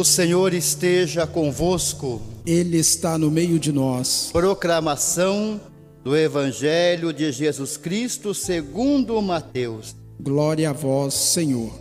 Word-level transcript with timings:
O 0.00 0.04
Senhor 0.04 0.54
esteja 0.54 1.26
convosco. 1.26 2.22
Ele 2.46 2.78
está 2.78 3.18
no 3.18 3.30
meio 3.30 3.58
de 3.58 3.70
nós. 3.70 4.30
Proclamação 4.32 5.60
do 6.02 6.16
Evangelho 6.16 7.12
de 7.12 7.30
Jesus 7.30 7.76
Cristo 7.76 8.32
segundo 8.32 9.20
Mateus. 9.20 9.94
Glória 10.18 10.70
a 10.70 10.72
vós, 10.72 11.12
Senhor. 11.12 11.78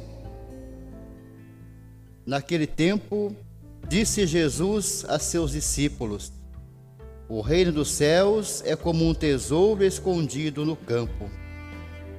Naquele 2.25 2.67
tempo, 2.67 3.33
disse 3.87 4.27
Jesus 4.27 5.05
a 5.07 5.17
seus 5.17 5.53
discípulos: 5.53 6.33
O 7.29 7.39
reino 7.39 7.71
dos 7.71 7.89
céus 7.89 8.61
é 8.65 8.75
como 8.75 9.07
um 9.07 9.13
tesouro 9.13 9.81
escondido 9.81 10.65
no 10.65 10.75
campo. 10.75 11.31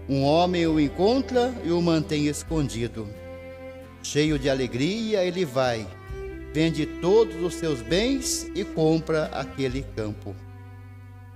Um 0.09 0.23
homem 0.23 0.67
o 0.67 0.81
encontra 0.81 1.55
e 1.63 1.71
o 1.71 1.83
mantém 1.83 2.27
escondido. 2.27 3.20
Cheio 4.03 4.39
de 4.39 4.49
alegria, 4.49 5.25
ele 5.25 5.45
vai, 5.45 5.87
vende 6.53 6.87
todos 6.87 7.43
os 7.43 7.55
seus 7.55 7.83
bens 7.83 8.51
e 8.55 8.65
compra 8.65 9.27
aquele 9.27 9.83
campo. 9.95 10.35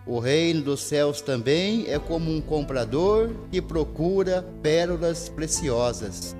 O 0.06 0.18
reino 0.18 0.62
dos 0.62 0.80
céus 0.80 1.20
também 1.20 1.86
é 1.88 1.98
como 1.98 2.30
um 2.30 2.40
comprador 2.40 3.30
que 3.50 3.60
procura 3.60 4.42
pérolas 4.62 5.28
preciosas. 5.28 6.36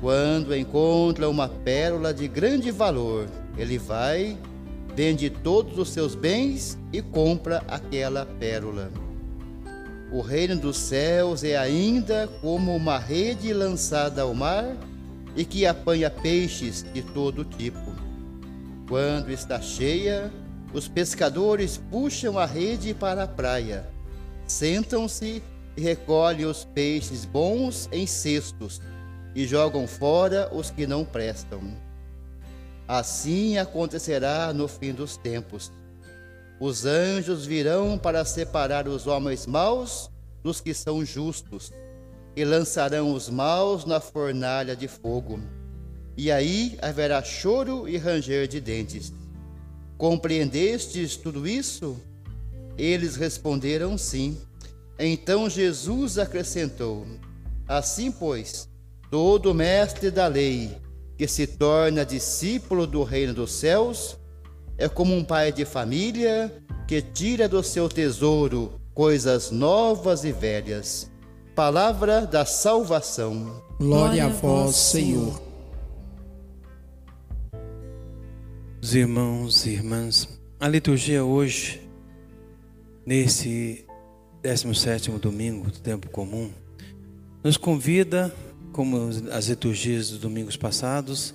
Quando 0.00 0.54
encontra 0.54 1.28
uma 1.28 1.48
pérola 1.48 2.12
de 2.12 2.26
grande 2.28 2.70
valor, 2.70 3.26
ele 3.56 3.78
vai, 3.78 4.36
vende 4.94 5.30
todos 5.30 5.78
os 5.78 5.90
seus 5.90 6.14
bens 6.14 6.78
e 6.92 7.00
compra 7.00 7.64
aquela 7.68 8.26
pérola. 8.26 8.90
O 10.12 10.20
reino 10.20 10.56
dos 10.56 10.76
céus 10.76 11.42
é 11.42 11.56
ainda 11.56 12.28
como 12.40 12.74
uma 12.76 12.98
rede 12.98 13.52
lançada 13.52 14.22
ao 14.22 14.34
mar 14.34 14.76
e 15.36 15.44
que 15.44 15.66
apanha 15.66 16.10
peixes 16.10 16.84
de 16.92 17.02
todo 17.02 17.44
tipo. 17.44 17.92
Quando 18.88 19.30
está 19.30 19.60
cheia, 19.60 20.30
os 20.72 20.88
pescadores 20.88 21.80
puxam 21.90 22.38
a 22.38 22.46
rede 22.46 22.94
para 22.94 23.24
a 23.24 23.28
praia, 23.28 23.88
sentam-se 24.46 25.42
e 25.76 25.80
recolhem 25.80 26.46
os 26.46 26.64
peixes 26.64 27.24
bons 27.24 27.88
em 27.92 28.06
cestos 28.06 28.80
e 29.34 29.46
jogam 29.46 29.86
fora 29.86 30.50
os 30.52 30.70
que 30.70 30.86
não 30.86 31.04
prestam. 31.04 31.60
Assim 32.86 33.56
acontecerá 33.56 34.52
no 34.52 34.68
fim 34.68 34.92
dos 34.92 35.16
tempos. 35.16 35.72
Os 36.60 36.84
anjos 36.84 37.46
virão 37.46 37.98
para 37.98 38.24
separar 38.24 38.86
os 38.86 39.06
homens 39.06 39.46
maus 39.46 40.10
dos 40.42 40.60
que 40.60 40.74
são 40.74 41.04
justos 41.04 41.72
e 42.34 42.44
lançarão 42.44 43.12
os 43.12 43.28
maus 43.28 43.84
na 43.84 44.00
fornalha 44.00 44.74
de 44.74 44.88
fogo. 44.88 45.40
E 46.16 46.30
aí 46.30 46.78
haverá 46.80 47.22
choro 47.22 47.88
e 47.88 47.96
ranger 47.96 48.46
de 48.46 48.60
dentes. 48.60 49.12
Compreendestes 49.96 51.16
tudo 51.16 51.46
isso? 51.46 51.96
Eles 52.76 53.16
responderam 53.16 53.96
sim. 53.96 54.38
Então 54.98 55.48
Jesus 55.48 56.18
acrescentou: 56.18 57.06
Assim, 57.68 58.10
pois, 58.10 58.68
todo 59.10 59.54
mestre 59.54 60.10
da 60.10 60.26
lei 60.26 60.76
que 61.16 61.28
se 61.28 61.46
torna 61.46 62.04
discípulo 62.04 62.86
do 62.86 63.02
reino 63.02 63.34
dos 63.34 63.52
céus 63.52 64.18
é 64.76 64.88
como 64.88 65.14
um 65.14 65.22
pai 65.22 65.52
de 65.52 65.64
família 65.64 66.52
que 66.88 67.00
tira 67.00 67.48
do 67.48 67.62
seu 67.62 67.88
tesouro 67.88 68.80
coisas 68.94 69.50
novas 69.50 70.24
e 70.24 70.32
velhas 70.32 71.11
Palavra 71.54 72.24
da 72.24 72.46
salvação. 72.46 73.62
Glória 73.78 74.24
a 74.24 74.28
vós, 74.28 74.74
Senhor. 74.74 75.38
Os 78.80 78.94
irmãos 78.94 79.66
e 79.66 79.70
irmãs, 79.70 80.40
a 80.58 80.66
liturgia 80.66 81.22
hoje, 81.22 81.86
nesse 83.04 83.84
17 84.42 85.10
domingo 85.18 85.70
do 85.70 85.78
tempo 85.78 86.08
comum, 86.08 86.50
nos 87.44 87.58
convida, 87.58 88.34
como 88.72 89.10
as 89.30 89.48
liturgias 89.48 90.08
dos 90.08 90.20
domingos 90.20 90.56
passados, 90.56 91.34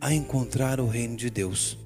a 0.00 0.14
encontrar 0.14 0.78
o 0.78 0.86
reino 0.86 1.16
de 1.16 1.28
Deus. 1.28 1.76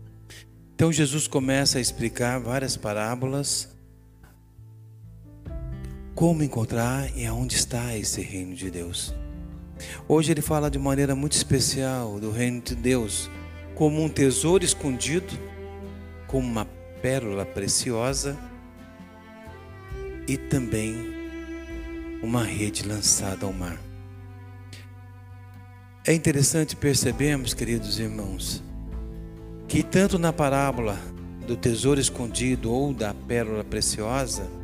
Então 0.74 0.92
Jesus 0.92 1.26
começa 1.26 1.78
a 1.78 1.80
explicar 1.80 2.40
várias 2.40 2.76
parábolas 2.76 3.70
como 6.20 6.44
encontrar 6.44 7.10
e 7.16 7.24
aonde 7.24 7.56
está 7.56 7.96
esse 7.96 8.20
reino 8.20 8.54
de 8.54 8.70
Deus. 8.70 9.14
Hoje 10.06 10.30
ele 10.30 10.42
fala 10.42 10.70
de 10.70 10.78
maneira 10.78 11.14
muito 11.14 11.32
especial 11.32 12.20
do 12.20 12.30
reino 12.30 12.60
de 12.60 12.74
Deus 12.74 13.30
como 13.74 14.04
um 14.04 14.06
tesouro 14.06 14.62
escondido, 14.62 15.32
como 16.26 16.46
uma 16.46 16.66
pérola 17.00 17.46
preciosa 17.46 18.36
e 20.28 20.36
também 20.36 20.94
uma 22.22 22.44
rede 22.44 22.86
lançada 22.86 23.46
ao 23.46 23.52
mar. 23.54 23.80
É 26.06 26.12
interessante 26.12 26.76
percebermos, 26.76 27.54
queridos 27.54 27.98
irmãos, 27.98 28.62
que 29.66 29.82
tanto 29.82 30.18
na 30.18 30.34
parábola 30.34 30.98
do 31.46 31.56
tesouro 31.56 31.98
escondido 31.98 32.70
ou 32.70 32.92
da 32.92 33.14
pérola 33.14 33.64
preciosa, 33.64 34.59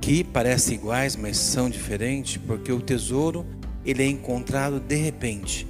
que 0.00 0.24
parecem 0.24 0.76
iguais, 0.76 1.16
mas 1.16 1.36
são 1.36 1.68
diferentes, 1.68 2.36
porque 2.36 2.72
o 2.72 2.80
tesouro 2.80 3.44
ele 3.84 4.02
é 4.02 4.06
encontrado 4.06 4.80
de 4.80 4.96
repente. 4.96 5.66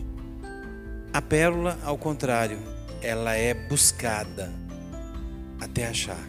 A 1.12 1.22
pérola, 1.22 1.78
ao 1.82 1.96
contrário, 1.96 2.58
ela 3.00 3.34
é 3.34 3.54
buscada 3.54 4.52
até 5.60 5.86
achar. 5.86 6.22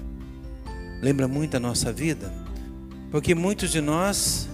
Lembra 1.01 1.27
muito 1.27 1.57
a 1.57 1.59
nossa 1.59 1.91
vida? 1.91 2.33
Porque 3.11 3.33
muitos 3.33 3.71
de 3.71 3.81
nós 3.81 4.47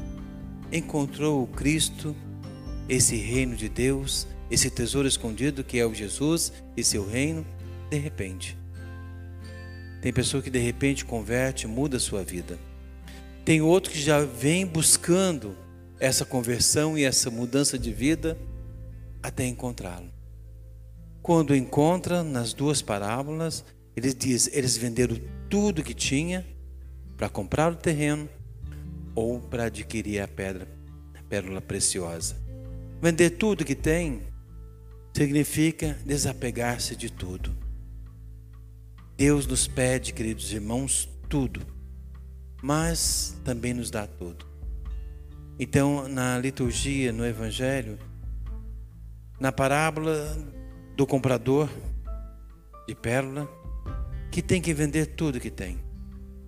encontrou 0.72 1.44
o 1.44 1.48
Cristo, 1.48 2.16
esse 2.88 3.16
reino 3.16 3.56
de 3.56 3.68
Deus, 3.68 4.28
esse 4.50 4.70
tesouro 4.70 5.08
escondido 5.08 5.64
que 5.64 5.80
é 5.80 5.86
o 5.86 5.94
Jesus 5.94 6.54
e 6.78 6.84
seu 6.84 7.08
reino, 7.08 7.46
de 7.90 7.98
repente. 7.98 8.58
Tem 10.02 10.14
pessoa 10.14 10.44
que 10.44 10.50
de 10.50 10.60
repente 10.60 11.04
converte, 11.04 11.68
muda 11.68 11.98
a 11.98 12.00
sua 12.00 12.24
vida. 12.24 12.60
Tem 13.46 13.62
outro 13.62 13.92
que 13.92 14.02
já 14.02 14.26
vem 14.26 14.66
buscando 14.66 15.56
essa 16.00 16.26
conversão 16.26 16.98
e 16.98 17.04
essa 17.04 17.30
mudança 17.30 17.78
de 17.78 17.94
vida 17.94 18.36
até 19.22 19.46
encontrá-lo. 19.46 20.12
Quando 21.22 21.56
encontra 21.56 22.24
nas 22.24 22.54
duas 22.54 22.82
parábolas, 22.82 23.64
eles 23.96 24.16
diz, 24.16 24.50
eles 24.52 24.76
venderam 24.76 25.18
tudo 25.48 25.84
que 25.84 25.94
tinha 25.94 26.44
para 27.16 27.30
comprar 27.30 27.72
o 27.72 27.76
terreno 27.76 28.28
ou 29.14 29.40
para 29.40 29.66
adquirir 29.66 30.22
a 30.22 30.28
pedra, 30.28 30.68
a 31.14 31.22
pérola 31.22 31.62
preciosa. 31.62 32.36
Vender 33.00 33.30
tudo 33.32 33.64
que 33.64 33.76
tem 33.76 34.24
significa 35.16 35.96
desapegar-se 36.04 36.96
de 36.96 37.12
tudo. 37.12 37.56
Deus 39.16 39.46
nos 39.46 39.68
pede, 39.68 40.14
queridos 40.14 40.52
irmãos, 40.52 41.08
tudo 41.30 41.75
mas 42.66 43.40
também 43.44 43.76
nos 43.76 43.92
dá 43.92 44.08
tudo. 44.08 44.44
Então, 45.60 46.08
na 46.08 46.36
liturgia, 46.40 47.14
no 47.14 47.24
Evangelho, 47.24 48.00
na 49.40 49.52
parábola 49.52 50.36
do 50.96 51.06
comprador 51.06 51.70
de 52.88 52.96
pérola, 52.96 53.48
que 54.32 54.42
tem 54.42 54.60
que 54.60 54.74
vender 54.74 55.06
tudo 55.16 55.40
que 55.40 55.52
tem. 55.52 55.78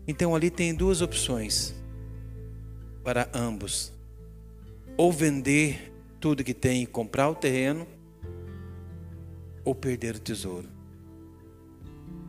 Então, 0.08 0.34
ali 0.34 0.50
tem 0.50 0.74
duas 0.74 1.02
opções 1.02 1.76
para 3.04 3.30
ambos: 3.32 3.94
ou 4.98 5.12
vender 5.12 5.94
tudo 6.20 6.44
que 6.44 6.56
tem 6.56 6.82
e 6.82 6.88
comprar 6.88 7.30
o 7.30 7.36
terreno, 7.36 7.86
ou 9.64 9.76
perder 9.76 10.16
o 10.16 10.20
tesouro. 10.20 10.77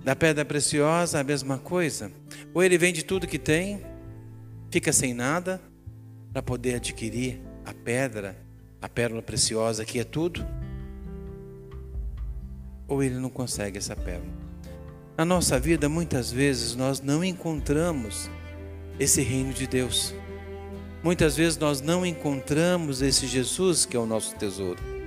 Da 0.05 0.17
pedra 0.17 0.45
preciosa, 0.45 1.21
a 1.21 1.25
mesma 1.25 1.59
coisa. 1.59 2.11
Ou 2.55 2.63
ele 2.63 2.79
vende 2.79 3.05
tudo 3.05 3.27
que 3.27 3.39
tem, 3.39 3.83
fica 4.71 4.93
sem 4.93 5.13
nada, 5.13 5.61
para 6.33 6.43
poder 6.43 6.77
adquirir 6.77 7.41
a 7.65 7.75
pedra, 7.75 8.37
a 8.81 8.89
pérola 8.89 9.23
preciosa 9.23 9.85
que 9.85 9.99
é 9.99 10.05
tudo. 10.05 10.47
Ou 12.87 13.03
ele 13.03 13.17
não 13.17 13.29
consegue 13.29 13.79
essa 13.79 13.95
pérola. 13.95 14.39
Na 15.17 15.25
nossa 15.25 15.59
vida, 15.59 15.89
muitas 15.89 16.31
vezes, 16.31 16.77
nós 16.77 17.01
não 17.01 17.25
encontramos 17.25 18.31
esse 18.99 19.21
reino 19.21 19.53
de 19.53 19.67
Deus. 19.67 20.15
Muitas 21.03 21.37
vezes 21.37 21.57
nós 21.57 21.81
não 21.81 22.05
encontramos 22.05 23.03
esse 23.03 23.27
Jesus 23.27 23.87
que 23.87 23.97
é 23.97 24.01
o 24.01 24.07
nosso 24.07 24.35
tesouro. 24.37 24.98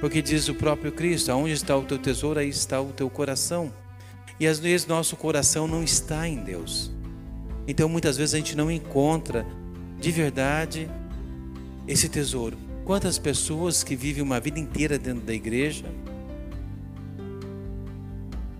Porque 0.00 0.20
diz 0.20 0.48
o 0.48 0.54
próprio 0.54 0.92
Cristo: 0.92 1.30
aonde 1.30 1.52
está 1.52 1.76
o 1.76 1.84
teu 1.84 1.98
tesouro, 1.98 2.38
aí 2.38 2.48
está 2.48 2.80
o 2.80 2.92
teu 2.92 3.08
coração. 3.08 3.72
E 4.38 4.46
às 4.46 4.58
vezes 4.58 4.86
nosso 4.86 5.16
coração 5.16 5.66
não 5.66 5.82
está 5.82 6.28
em 6.28 6.36
Deus. 6.36 6.90
Então 7.66 7.88
muitas 7.88 8.16
vezes 8.16 8.34
a 8.34 8.38
gente 8.38 8.56
não 8.56 8.70
encontra 8.70 9.46
de 9.98 10.10
verdade 10.10 10.90
esse 11.88 12.08
tesouro. 12.08 12.56
Quantas 12.84 13.18
pessoas 13.18 13.82
que 13.82 13.96
vivem 13.96 14.22
uma 14.22 14.38
vida 14.38 14.60
inteira 14.60 14.98
dentro 14.98 15.22
da 15.22 15.34
igreja, 15.34 15.84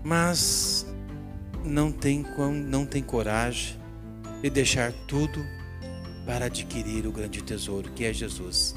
mas 0.03 0.85
não 1.63 1.91
tem, 1.91 2.25
não 2.65 2.85
tem 2.85 3.01
coragem 3.01 3.77
de 4.41 4.49
deixar 4.49 4.91
tudo 5.07 5.45
para 6.25 6.45
adquirir 6.45 7.07
o 7.07 7.11
grande 7.11 7.41
tesouro 7.41 7.89
que 7.91 8.03
é 8.03 8.11
Jesus. 8.11 8.75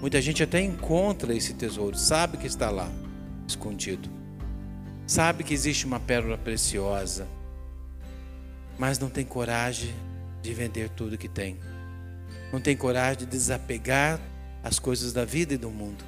Muita 0.00 0.20
gente 0.20 0.42
até 0.42 0.60
encontra 0.60 1.34
esse 1.34 1.52
tesouro, 1.52 1.96
sabe 1.96 2.38
que 2.38 2.46
está 2.46 2.70
lá, 2.70 2.90
escondido, 3.46 4.08
sabe 5.06 5.44
que 5.44 5.52
existe 5.52 5.84
uma 5.84 6.00
pérola 6.00 6.38
preciosa, 6.38 7.28
mas 8.78 8.98
não 8.98 9.10
tem 9.10 9.24
coragem 9.24 9.94
de 10.40 10.54
vender 10.54 10.88
tudo 10.90 11.18
que 11.18 11.28
tem, 11.28 11.58
não 12.50 12.60
tem 12.60 12.74
coragem 12.76 13.18
de 13.18 13.26
desapegar 13.26 14.18
as 14.62 14.78
coisas 14.78 15.12
da 15.12 15.24
vida 15.24 15.52
e 15.52 15.58
do 15.58 15.70
mundo, 15.70 16.02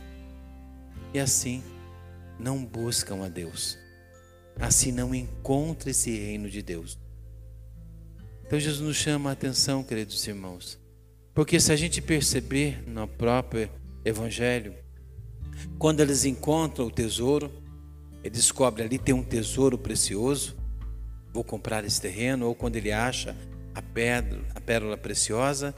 e 1.13 1.19
assim 1.19 1.63
não 2.39 2.65
buscam 2.65 3.25
a 3.25 3.29
Deus. 3.29 3.79
Assim 4.61 4.93
não 4.93 5.15
encontra 5.15 5.91
esse 5.91 6.11
reino 6.11 6.51
de 6.51 6.63
Deus. 6.63 6.99
Então 8.45 8.61
Jesus 8.61 8.87
nos 8.87 8.97
chama 8.97 9.31
a 9.31 9.33
atenção, 9.33 9.83
queridos 9.83 10.27
irmãos, 10.27 10.79
porque 11.33 11.59
se 11.59 11.73
a 11.73 11.77
gente 11.77 12.03
perceber 12.03 12.83
no 12.87 13.09
próprio 13.09 13.71
Evangelho, 14.05 14.75
quando 15.79 16.01
eles 16.01 16.25
encontram 16.25 16.87
o 16.87 16.91
tesouro, 16.91 17.53
ele 18.23 18.31
descobre 18.35 18.83
ali 18.83 18.99
tem 18.99 19.15
um 19.15 19.23
tesouro 19.23 19.79
precioso, 19.79 20.57
vou 21.33 21.45
comprar 21.45 21.85
esse 21.85 22.01
terreno, 22.01 22.47
ou 22.47 22.55
quando 22.55 22.77
ele 22.77 22.93
acha 22.93 23.37
a 23.75 23.83
pedra, 23.83 24.41
a 24.55 24.61
pérola 24.61 24.97
preciosa, 24.97 25.75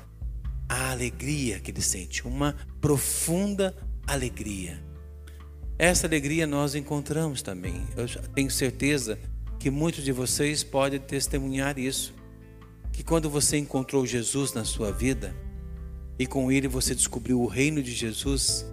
a 0.69 0.91
alegria 0.91 1.61
que 1.61 1.71
ele 1.71 1.83
sente, 1.83 2.27
uma 2.27 2.57
profunda 2.81 3.75
alegria. 4.07 4.83
Essa 5.79 6.07
alegria 6.07 6.47
nós 6.47 6.75
encontramos 6.75 7.43
também. 7.43 7.83
Eu 7.97 8.07
tenho 8.35 8.51
certeza 8.51 9.19
que 9.59 9.71
muitos 9.71 10.05
de 10.05 10.13
vocês 10.13 10.63
podem 10.63 11.01
testemunhar 11.01 11.79
isso. 11.79 12.15
Que 12.93 13.03
quando 13.03 13.29
você 13.29 13.57
encontrou 13.57 14.07
Jesus 14.07 14.53
na 14.53 14.65
sua 14.65 14.93
vida 14.93 15.35
e 16.19 16.27
com 16.27 16.51
ele 16.51 16.69
você 16.69 16.95
descobriu 16.95 17.41
o 17.41 17.47
reino 17.47 17.83
de 17.83 17.93
Jesus, 17.93 18.65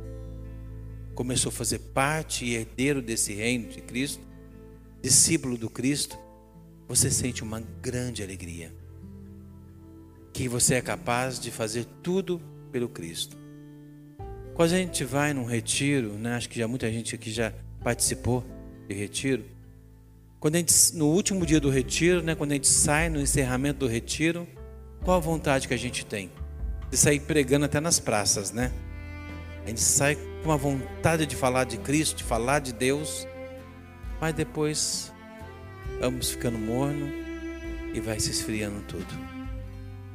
começou 1.15 1.49
a 1.49 1.53
fazer 1.53 1.79
parte 1.79 2.45
e 2.45 2.55
herdeiro 2.55 3.01
desse 3.01 3.33
reino 3.33 3.67
de 3.69 3.81
Cristo, 3.81 4.23
discípulo 5.01 5.57
do 5.57 5.69
Cristo, 5.69 6.17
você 6.87 7.09
sente 7.09 7.43
uma 7.43 7.61
grande 7.81 8.21
alegria. 8.21 8.71
Que 10.33 10.47
você 10.47 10.75
é 10.75 10.81
capaz 10.81 11.39
de 11.39 11.51
fazer 11.51 11.85
tudo 12.03 12.41
pelo 12.71 12.87
Cristo. 12.87 13.37
Quando 14.53 14.73
a 14.73 14.77
gente 14.77 15.03
vai 15.03 15.33
num 15.33 15.45
retiro, 15.45 16.13
né, 16.13 16.35
acho 16.35 16.49
que 16.49 16.59
já 16.59 16.67
muita 16.67 16.91
gente 16.91 17.15
aqui 17.15 17.31
já 17.31 17.53
participou 17.83 18.43
de 18.87 18.93
retiro. 18.93 19.43
Quando 20.39 20.55
a 20.55 20.57
gente, 20.59 20.95
no 20.95 21.07
último 21.07 21.45
dia 21.45 21.59
do 21.59 21.69
retiro, 21.69 22.21
né, 22.21 22.35
quando 22.35 22.51
a 22.51 22.55
gente 22.55 22.67
sai 22.67 23.09
no 23.09 23.19
encerramento 23.19 23.79
do 23.79 23.87
retiro, 23.87 24.47
qual 25.03 25.17
a 25.17 25.19
vontade 25.19 25.67
que 25.67 25.73
a 25.73 25.77
gente 25.77 26.05
tem? 26.05 26.29
De 26.91 26.97
sair 26.97 27.21
pregando 27.21 27.65
até 27.65 27.79
nas 27.79 27.99
praças, 27.99 28.51
né? 28.51 28.71
A 29.63 29.69
gente 29.69 29.81
sai 29.81 30.15
com 30.15 30.49
uma 30.49 30.57
vontade 30.57 31.25
de 31.25 31.35
falar 31.35 31.63
de 31.63 31.77
Cristo, 31.77 32.17
de 32.17 32.23
falar 32.23 32.59
de 32.59 32.73
Deus, 32.73 33.25
mas 34.19 34.33
depois 34.33 35.11
vamos 35.99 36.31
ficando 36.31 36.57
morno 36.57 37.07
e 37.93 37.99
vai 37.99 38.19
se 38.19 38.31
esfriando 38.31 38.81
tudo. 38.87 39.41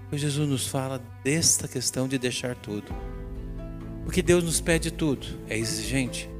Então 0.06 0.18
Jesus 0.18 0.48
nos 0.48 0.66
fala 0.66 1.02
desta 1.24 1.66
questão 1.66 2.06
de 2.06 2.18
deixar 2.18 2.54
tudo. 2.54 2.94
Porque 4.04 4.22
Deus 4.22 4.44
nos 4.44 4.60
pede 4.60 4.92
tudo, 4.92 5.26
é 5.48 5.58
exigente, 5.58 6.30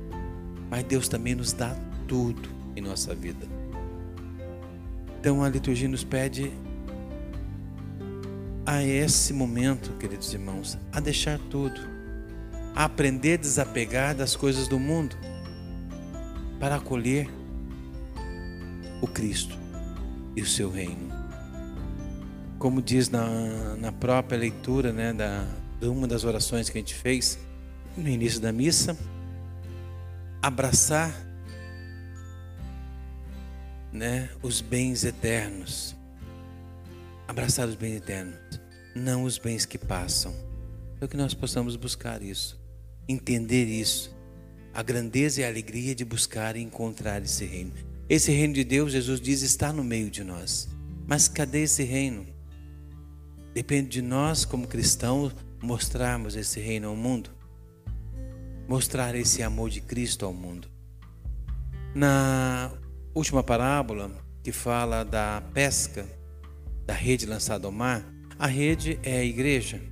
mas 0.71 0.85
Deus 0.85 1.09
também 1.09 1.35
nos 1.35 1.53
dá 1.53 1.77
tudo 2.07 2.49
em 2.77 2.81
nossa 2.81 3.15
vida. 3.15 3.47
Então 5.19 5.43
a 5.43 5.49
liturgia 5.49 5.89
nos 5.89 6.05
pede 6.05 6.53
a 8.67 8.83
esse 8.83 9.33
momento, 9.33 9.93
queridos 9.93 10.33
irmãos, 10.35 10.77
a 10.93 10.99
deixar 10.99 11.39
tudo, 11.39 11.81
a 12.75 12.85
aprender 12.85 13.35
a 13.35 13.37
desapegar 13.37 14.15
das 14.15 14.35
coisas 14.35 14.67
do 14.67 14.79
mundo, 14.79 15.17
para 16.59 16.75
acolher 16.75 17.29
o 19.01 19.07
Cristo 19.07 19.57
e 20.35 20.43
o 20.43 20.47
seu 20.47 20.69
reino. 20.69 21.15
Como 22.59 22.83
diz 22.83 23.09
na, 23.09 23.77
na 23.77 23.93
própria 23.93 24.37
leitura 24.37 24.93
né, 24.93 25.13
da, 25.13 25.47
de 25.81 25.87
uma 25.87 26.09
das 26.09 26.25
orações 26.25 26.69
que 26.69 26.77
a 26.77 26.81
gente 26.81 26.95
fez, 26.95 27.39
no 27.97 28.09
início 28.09 28.41
da 28.41 28.51
missa, 28.51 28.99
abraçar 30.43 31.15
né, 33.93 34.29
os 34.43 34.61
bens 34.61 35.05
eternos. 35.05 35.95
Abraçar 37.29 37.69
os 37.69 37.75
bens 37.75 37.97
eternos, 37.97 38.39
não 38.95 39.25
os 39.25 39.39
bens 39.39 39.67
que 39.67 39.79
passam. 39.79 40.35
É 41.01 41.07
que 41.07 41.17
nós 41.17 41.35
possamos 41.35 41.77
buscar 41.77 42.23
isso, 42.23 42.61
entender 43.09 43.67
isso, 43.67 44.17
a 44.73 44.83
grandeza 44.83 45.41
e 45.41 45.45
a 45.45 45.49
alegria 45.49 45.95
de 45.95 46.05
buscar 46.05 46.57
e 46.57 46.63
encontrar 46.63 47.23
esse 47.23 47.45
reino. 47.45 47.73
Esse 48.09 48.31
reino 48.31 48.55
de 48.55 48.65
Deus, 48.65 48.93
Jesus 48.93 49.21
diz, 49.21 49.43
está 49.43 49.73
no 49.73 49.83
meio 49.83 50.11
de 50.11 50.23
nós. 50.23 50.69
Mas 51.07 51.29
cadê 51.29 51.63
esse 51.63 51.83
reino? 51.83 52.27
Depende 53.53 53.89
de 53.89 54.03
nós, 54.03 54.45
como 54.45 54.67
cristãos, 54.67 55.35
mostrarmos 55.63 56.37
esse 56.37 56.61
reino 56.61 56.89
ao 56.89 56.97
mundo 56.97 57.37
mostrar 58.69 59.15
esse 59.15 59.43
amor 59.43 59.71
de 59.71 59.81
Cristo 59.81 60.25
ao 60.25 60.33
mundo. 60.33 60.69
Na 61.95 62.71
última 63.15 63.43
parábola, 63.43 64.11
que 64.43 64.53
fala 64.53 65.05
da 65.05 65.43
pesca, 65.55 66.07
da 66.87 66.95
rede 66.95 67.27
lançada 67.27 67.67
ao 67.67 67.73
mar, 67.73 68.07
a 68.39 68.47
rede 68.47 68.99
é 69.03 69.19
a 69.19 69.25
igreja, 69.25 69.83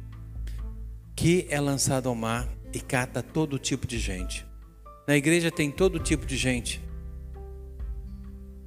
que 1.14 1.46
é 1.50 1.60
lançada 1.60 2.08
ao 2.08 2.14
mar 2.14 2.48
e 2.72 2.80
cata 2.80 3.22
todo 3.22 3.58
tipo 3.58 3.86
de 3.86 3.98
gente. 3.98 4.46
Na 5.06 5.16
igreja 5.16 5.50
tem 5.50 5.70
todo 5.70 5.98
tipo 5.98 6.24
de 6.24 6.36
gente, 6.36 6.82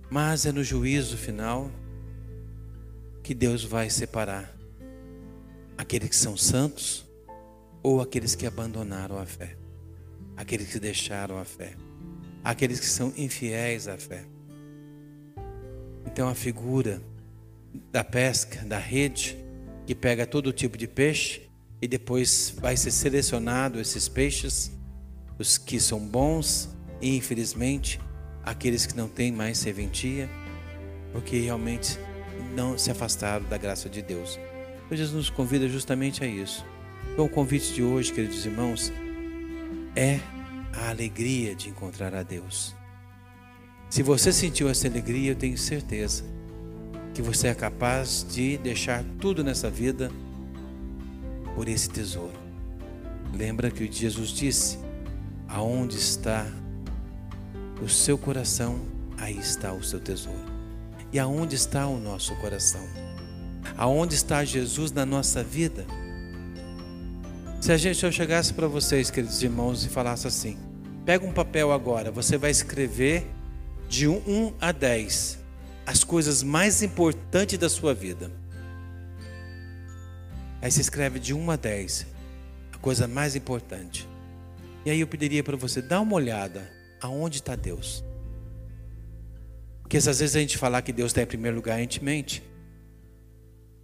mas 0.10 0.46
é 0.46 0.52
no 0.52 0.64
juízo 0.64 1.18
final 1.18 1.72
que 3.24 3.34
Deus 3.34 3.64
vai 3.64 3.90
separar 3.90 4.56
aqueles 5.78 6.10
que 6.10 6.16
são 6.16 6.38
santos 6.38 7.06
ou 7.82 8.02
aqueles 8.02 8.36
que 8.36 8.46
abandonaram 8.46 9.18
a 9.18 9.26
fé 9.26 9.58
aqueles 10.38 10.72
que 10.72 10.80
deixaram 10.80 11.40
a 11.40 11.44
fé, 11.44 11.74
aqueles 12.44 12.80
que 12.80 12.86
são 12.86 13.12
infiéis 13.18 13.88
à 13.88 13.98
fé. 13.98 14.24
Então 16.06 16.30
a 16.30 16.36
figura 16.36 17.02
da 17.92 18.04
pesca, 18.04 18.64
da 18.66 18.78
rede, 18.78 19.38
que 19.86 19.96
pega 19.96 20.26
todo 20.26 20.52
tipo 20.52 20.78
de 20.78 20.88
peixe 20.88 21.50
e 21.82 21.88
depois 21.88 22.54
vai 22.60 22.76
ser 22.76 22.92
selecionado 22.92 23.80
esses 23.80 24.08
peixes, 24.08 24.72
os 25.38 25.58
que 25.58 25.80
são 25.80 26.00
bons 26.00 26.70
e 27.02 27.16
infelizmente 27.16 28.00
aqueles 28.44 28.86
que 28.86 28.96
não 28.96 29.08
têm 29.08 29.32
mais 29.32 29.58
serventia, 29.58 30.30
porque 31.12 31.40
realmente 31.40 31.98
não 32.56 32.78
se 32.78 32.90
afastaram 32.90 33.46
da 33.48 33.58
graça 33.58 33.90
de 33.90 34.02
Deus. 34.02 34.40
Então 34.86 34.98
Jesus 34.98 35.16
nos 35.16 35.30
convida 35.30 35.68
justamente 35.68 36.24
a 36.24 36.28
isso. 36.28 36.66
Então 37.14 37.26
o 37.26 37.30
convite 37.30 37.74
de 37.74 37.84
hoje, 37.84 38.12
queridos 38.12 38.46
irmãos, 38.46 38.92
é 39.96 40.20
a 40.74 40.90
alegria 40.90 41.56
de 41.56 41.70
encontrar 41.70 42.14
a 42.14 42.24
Deus. 42.24 42.76
Se 43.90 44.04
você 44.04 44.34
sentiu 44.34 44.70
essa 44.70 44.88
alegria, 44.88 45.32
eu 45.32 45.36
tenho 45.36 45.58
certeza 45.58 46.24
que 47.18 47.22
você 47.24 47.48
é 47.48 47.56
capaz 47.56 48.24
de 48.30 48.60
deixar 48.60 49.04
tudo 49.20 49.44
nessa 49.44 49.72
vida 49.72 50.12
por 51.56 51.68
esse 51.68 51.90
tesouro. 51.90 52.38
Lembra 53.34 53.72
que 53.72 53.92
Jesus 53.92 54.30
disse: 54.30 54.78
Aonde 55.48 55.98
está 55.98 56.46
o 57.82 57.90
seu 57.90 58.20
coração, 58.20 58.80
aí 59.18 59.36
está 59.36 59.74
o 59.74 59.84
seu 59.84 60.00
tesouro. 60.00 60.46
E 61.12 61.18
aonde 61.18 61.56
está 61.56 61.88
o 61.88 62.00
nosso 62.00 62.36
coração? 62.36 62.88
Aonde 63.76 64.14
está 64.14 64.46
Jesus 64.46 64.92
na 64.92 65.04
nossa 65.04 65.44
vida? 65.44 65.88
Se 67.60 67.72
a 67.72 67.78
gente 67.78 68.06
eu 68.06 68.12
chegasse 68.12 68.54
para 68.54 68.68
vocês, 68.68 69.10
queridos 69.10 69.42
irmãos, 69.42 69.84
e 69.84 69.90
falasse 69.90 70.28
assim: 70.28 70.56
pega 71.04 71.26
um 71.26 71.34
papel 71.34 71.72
agora, 71.72 72.12
você 72.12 72.38
vai 72.38 72.52
escrever 72.52 73.26
de 73.90 74.08
1 74.08 74.54
a 74.62 74.72
10 74.72 75.47
as 75.88 76.04
coisas 76.04 76.44
mais 76.44 76.84
importantes 76.84 77.58
da 77.58 77.70
sua 77.70 77.94
vida. 77.94 78.30
Aí 80.62 80.70
você 80.70 80.82
escreve 80.82 81.18
de 81.18 81.34
1 81.34 81.50
a 81.50 81.56
10 81.56 82.06
a 82.74 82.78
coisa 82.78 83.08
mais 83.08 83.38
importante. 83.38 84.08
E 84.86 84.92
aí 84.92 85.00
eu 85.00 85.08
pediria 85.08 85.42
para 85.42 85.56
você 85.56 85.82
dar 85.82 86.02
uma 86.02 86.14
olhada 86.14 86.70
aonde 87.02 87.38
está 87.38 87.56
Deus. 87.56 88.04
Porque 89.82 89.96
às 89.96 90.06
vezes 90.06 90.36
a 90.36 90.40
gente 90.40 90.58
falar 90.58 90.82
que 90.82 90.92
Deus 90.92 91.12
está 91.12 91.22
em 91.22 91.26
primeiro 91.26 91.56
lugar, 91.56 91.78
a 91.78 91.80
gente 91.80 92.04
mente. 92.04 92.44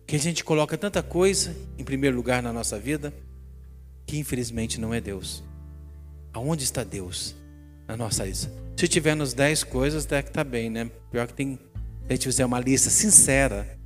Que 0.06 0.18
a 0.18 0.20
gente 0.20 0.44
coloca 0.44 0.78
tanta 0.78 1.02
coisa 1.02 1.56
em 1.78 1.84
primeiro 1.86 2.18
lugar 2.18 2.44
na 2.44 2.52
nossa 2.52 2.78
vida 2.78 3.14
que 4.06 4.18
infelizmente 4.18 4.80
não 4.80 4.94
é 4.94 5.00
Deus. 5.00 5.42
Aonde 6.34 6.66
está 6.66 6.84
Deus 6.84 7.34
na 7.88 7.96
nossa 7.96 8.26
lista? 8.26 8.52
Se 8.76 8.88
tiver 8.88 9.16
nos 9.16 9.34
dez 9.34 9.64
coisas, 9.64 10.06
até 10.06 10.22
que 10.22 10.30
está 10.30 10.44
bem, 10.44 10.70
né? 10.70 10.92
Pior 11.10 11.28
que 11.28 11.34
tem, 11.34 11.58
a 12.08 12.14
gente 12.14 12.26
fizer 12.26 12.46
uma 12.46 12.60
lista 12.60 12.90
sincera, 12.90 13.80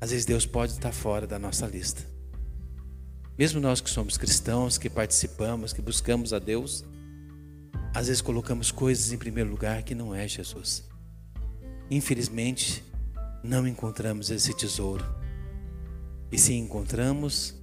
às 0.00 0.10
vezes 0.10 0.24
Deus 0.24 0.46
pode 0.46 0.72
estar 0.72 0.92
fora 0.92 1.26
da 1.26 1.38
nossa 1.38 1.66
lista. 1.66 2.02
Mesmo 3.38 3.60
nós 3.60 3.80
que 3.80 3.90
somos 3.90 4.16
cristãos, 4.16 4.78
que 4.78 4.90
participamos, 4.90 5.72
que 5.72 5.82
buscamos 5.82 6.32
a 6.32 6.38
Deus, 6.38 6.84
às 7.94 8.06
vezes 8.06 8.22
colocamos 8.22 8.70
coisas 8.70 9.12
em 9.12 9.18
primeiro 9.18 9.50
lugar 9.50 9.82
que 9.82 9.94
não 9.94 10.14
é 10.14 10.26
Jesus. 10.26 10.88
Infelizmente, 11.90 12.84
não 13.42 13.66
encontramos 13.66 14.30
esse 14.30 14.54
tesouro. 14.54 15.04
E 16.30 16.38
se 16.38 16.54
encontramos, 16.54 17.54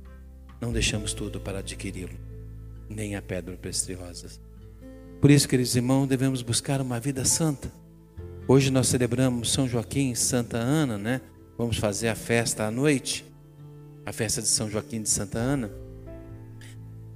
não 0.59 0.73
deixamos 0.73 1.13
tudo 1.13 1.39
para 1.39 1.59
adquiri-lo, 1.59 2.17
nem 2.89 3.15
a 3.15 3.21
pedra 3.21 3.55
preciosa. 3.55 4.29
Por 5.21 5.31
isso, 5.31 5.47
queridos 5.47 5.75
irmãos, 5.75 6.07
devemos 6.07 6.41
buscar 6.41 6.81
uma 6.81 6.99
vida 6.99 7.23
santa. 7.23 7.71
Hoje 8.49 8.71
nós 8.71 8.87
celebramos 8.87 9.51
São 9.51 9.67
Joaquim 9.67 10.11
e 10.11 10.15
Santa 10.15 10.55
Ana, 10.57 10.97
né? 10.97 11.19
Vamos 11.57 11.75
fazer 11.75 12.07
a 12.07 12.15
festa 12.15 12.63
à 12.63 12.71
noite, 12.71 13.25
a 14.05 14.13
festa 14.13 14.41
de 14.41 14.47
São 14.47 14.69
Joaquim 14.69 15.01
de 15.01 15.09
Santa 15.09 15.37
Ana. 15.37 15.69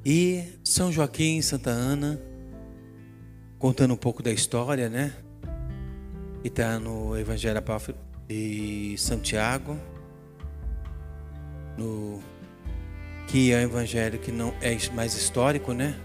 E 0.03 0.43
São 0.61 0.91
Joaquim 0.91 1.37
e 1.37 1.43
Santa 1.43 1.69
Ana, 1.69 2.19
contando 3.57 3.93
um 3.93 3.97
pouco 3.97 4.21
da 4.21 4.29
história, 4.29 4.89
né? 4.89 5.13
E 6.43 6.49
está 6.49 6.77
no 6.77 7.17
Evangelho 7.17 7.63
de 8.27 8.95
Santiago, 8.97 9.77
no 11.77 12.21
que 13.27 13.53
é 13.53 13.59
um 13.59 13.61
evangelho 13.61 14.19
que 14.19 14.33
não 14.33 14.53
é 14.61 14.77
mais 14.93 15.13
histórico, 15.13 15.71
né? 15.71 15.95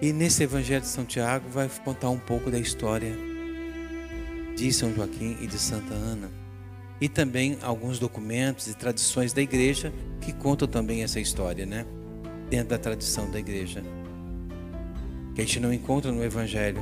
E 0.00 0.14
nesse 0.14 0.44
evangelho 0.44 0.80
de 0.80 0.88
São 0.88 1.04
Tiago 1.04 1.46
vai 1.50 1.68
contar 1.84 2.08
um 2.08 2.18
pouco 2.18 2.50
da 2.50 2.58
história 2.58 3.35
de 4.56 4.72
São 4.72 4.94
Joaquim 4.94 5.36
e 5.40 5.46
de 5.46 5.58
Santa 5.58 5.94
Ana. 5.94 6.30
E 7.00 7.08
também 7.08 7.58
alguns 7.62 7.98
documentos 7.98 8.66
e 8.66 8.74
tradições 8.74 9.32
da 9.32 9.42
igreja 9.42 9.92
que 10.20 10.32
contam 10.32 10.66
também 10.66 11.02
essa 11.02 11.20
história, 11.20 11.66
né? 11.66 11.86
Dentro 12.50 12.70
da 12.70 12.78
tradição 12.78 13.30
da 13.30 13.38
igreja. 13.38 13.82
Que 15.34 15.42
a 15.42 15.44
gente 15.44 15.60
não 15.60 15.72
encontra 15.72 16.10
no 16.10 16.24
evangelho, 16.24 16.80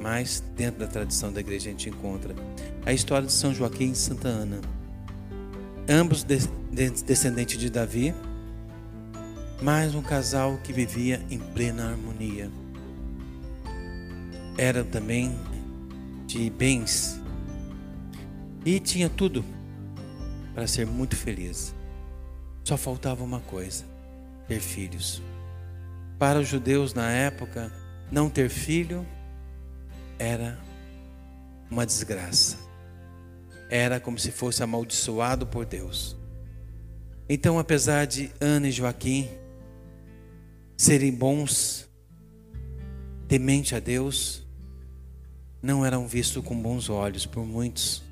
mas 0.00 0.42
dentro 0.56 0.80
da 0.80 0.86
tradição 0.86 1.32
da 1.32 1.40
igreja 1.40 1.68
a 1.68 1.72
gente 1.72 1.88
encontra 1.90 2.34
a 2.86 2.92
história 2.92 3.26
de 3.26 3.32
São 3.32 3.52
Joaquim 3.52 3.90
e 3.90 3.96
Santa 3.96 4.28
Ana 4.28 4.60
ambos 5.88 6.24
descendentes 6.24 7.58
de 7.58 7.70
Davi, 7.70 8.14
mas 9.60 9.94
um 9.94 10.02
casal 10.02 10.58
que 10.62 10.72
vivia 10.72 11.20
em 11.30 11.38
plena 11.38 11.90
harmonia. 11.90 12.50
Era 14.56 14.84
também 14.84 15.34
de 16.32 16.50
bens 16.50 17.20
e 18.64 18.78
tinha 18.80 19.08
tudo 19.08 19.44
para 20.54 20.66
ser 20.66 20.86
muito 20.86 21.16
feliz. 21.16 21.74
Só 22.64 22.76
faltava 22.76 23.24
uma 23.24 23.40
coisa: 23.40 23.84
ter 24.46 24.60
filhos. 24.60 25.22
Para 26.18 26.40
os 26.40 26.48
judeus 26.48 26.94
na 26.94 27.10
época, 27.10 27.72
não 28.10 28.30
ter 28.30 28.48
filho 28.48 29.06
era 30.18 30.58
uma 31.70 31.84
desgraça 31.84 32.62
era 33.72 33.98
como 33.98 34.18
se 34.18 34.30
fosse 34.30 34.62
amaldiçoado 34.62 35.46
por 35.46 35.64
Deus. 35.64 36.14
Então, 37.26 37.58
apesar 37.58 38.04
de 38.04 38.30
Ana 38.38 38.68
e 38.68 38.70
Joaquim 38.70 39.30
serem 40.76 41.10
bons, 41.10 41.88
temente 43.26 43.74
a 43.74 43.80
Deus, 43.80 44.46
não 45.62 45.86
eram 45.86 46.08
vistos 46.08 46.44
com 46.44 46.60
bons 46.60 46.90
olhos 46.90 47.24
por 47.24 47.46
muitos 47.46 48.02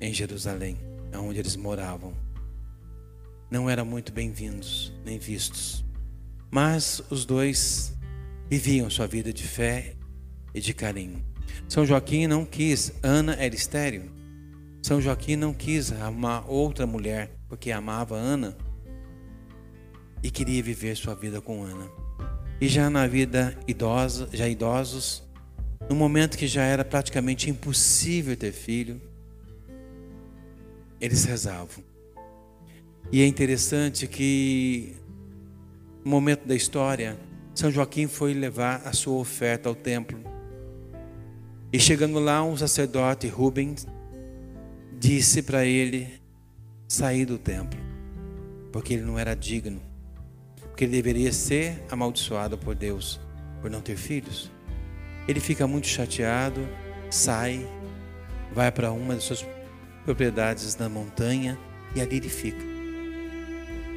em 0.00 0.12
Jerusalém, 0.12 0.76
onde 1.14 1.38
eles 1.38 1.54
moravam. 1.54 2.12
Não 3.48 3.70
eram 3.70 3.84
muito 3.84 4.12
bem-vindos, 4.12 4.92
nem 5.04 5.18
vistos. 5.18 5.84
Mas 6.50 7.00
os 7.08 7.24
dois 7.24 7.94
viviam 8.50 8.90
sua 8.90 9.06
vida 9.06 9.32
de 9.32 9.44
fé 9.44 9.94
e 10.52 10.60
de 10.60 10.74
carinho. 10.74 11.24
São 11.68 11.86
Joaquim 11.86 12.26
não 12.26 12.44
quis, 12.44 12.92
Ana 13.02 13.34
era 13.34 13.54
estéril. 13.54 14.10
São 14.82 15.00
Joaquim 15.00 15.36
não 15.36 15.54
quis 15.54 15.92
amar 15.92 16.44
outra 16.50 16.86
mulher, 16.86 17.30
porque 17.48 17.70
amava 17.70 18.16
Ana 18.16 18.56
e 20.22 20.30
queria 20.30 20.62
viver 20.62 20.96
sua 20.96 21.14
vida 21.14 21.40
com 21.40 21.62
Ana. 21.62 21.88
E 22.60 22.68
já 22.68 22.90
na 22.90 23.06
vida 23.06 23.56
idosa, 23.66 24.28
já 24.32 24.48
idosos, 24.48 25.22
no 25.92 25.98
momento 25.98 26.38
que 26.38 26.46
já 26.46 26.62
era 26.62 26.82
praticamente 26.86 27.50
impossível 27.50 28.34
ter 28.34 28.50
filho, 28.50 28.98
eles 30.98 31.22
rezavam. 31.26 31.84
E 33.12 33.20
é 33.20 33.26
interessante 33.26 34.06
que 34.06 34.96
no 36.02 36.10
momento 36.10 36.48
da 36.48 36.54
história, 36.54 37.18
São 37.54 37.70
Joaquim 37.70 38.06
foi 38.06 38.32
levar 38.32 38.80
a 38.86 38.94
sua 38.94 39.18
oferta 39.18 39.68
ao 39.68 39.74
templo. 39.74 40.18
E 41.70 41.78
chegando 41.78 42.18
lá, 42.18 42.42
um 42.42 42.56
sacerdote, 42.56 43.28
Rubens, 43.28 43.86
disse 44.98 45.42
para 45.42 45.66
ele 45.66 46.08
sair 46.88 47.26
do 47.26 47.36
templo, 47.36 47.78
porque 48.72 48.94
ele 48.94 49.02
não 49.02 49.18
era 49.18 49.34
digno, 49.34 49.82
porque 50.62 50.84
ele 50.84 50.92
deveria 50.92 51.34
ser 51.34 51.84
amaldiçoado 51.90 52.56
por 52.56 52.74
Deus 52.74 53.20
por 53.60 53.70
não 53.70 53.82
ter 53.82 53.98
filhos. 53.98 54.50
Ele 55.28 55.40
fica 55.40 55.66
muito 55.66 55.86
chateado, 55.86 56.66
sai, 57.10 57.66
vai 58.52 58.70
para 58.70 58.92
uma 58.92 59.14
de 59.14 59.22
suas 59.22 59.46
propriedades 60.04 60.76
na 60.76 60.88
montanha 60.88 61.58
e 61.94 62.00
ali 62.00 62.16
ele 62.16 62.28
fica. 62.28 62.64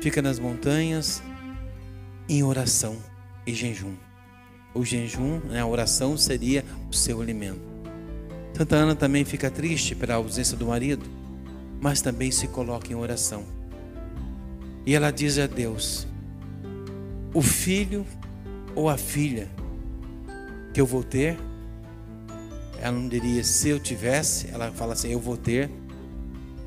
Fica 0.02 0.22
nas 0.22 0.38
montanhas 0.38 1.22
em 2.30 2.44
oração 2.44 2.98
e 3.46 3.54
jejum. 3.54 3.96
O 4.74 4.84
jejum, 4.84 5.40
né, 5.46 5.62
a 5.62 5.66
oração 5.66 6.18
seria 6.18 6.64
o 6.90 6.94
seu 6.94 7.22
alimento. 7.22 7.62
Santa 8.56 8.76
Ana 8.76 8.96
também 8.96 9.26
fica 9.26 9.50
triste 9.50 9.96
pela 9.96 10.16
ausência 10.16 10.56
do 10.56 10.68
marido, 10.68 11.06
mas 11.82 12.02
também 12.02 12.32
se 12.32 12.48
coloca 12.48 12.92
em 12.92 12.96
oração. 12.96 13.46
E 14.86 14.94
ela 14.94 15.12
diz 15.12 15.38
a 15.40 15.48
Deus: 15.48 16.08
o 17.34 17.42
filho 17.42 18.06
ou 18.76 18.90
a 18.90 18.98
filha 18.98 19.50
que 20.76 20.82
eu 20.82 20.86
vou 20.86 21.06
ter, 21.06 21.38
ela 22.82 22.92
não 22.92 23.08
diria 23.08 23.46
se 23.46 23.70
eu 23.70 23.80
tivesse, 23.80 24.50
ela 24.52 24.74
fala 24.74 24.92
assim: 24.92 25.10
eu 25.10 25.22
vou 25.22 25.38
ter, 25.38 25.72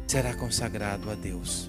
será 0.06 0.34
consagrado 0.34 1.10
a 1.10 1.14
Deus. 1.14 1.68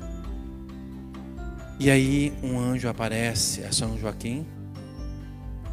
E 1.77 1.91
aí 1.91 2.33
um 2.41 2.57
anjo 2.57 2.87
aparece 2.87 3.65
a 3.65 3.73
São 3.73 3.97
Joaquim 3.97 4.47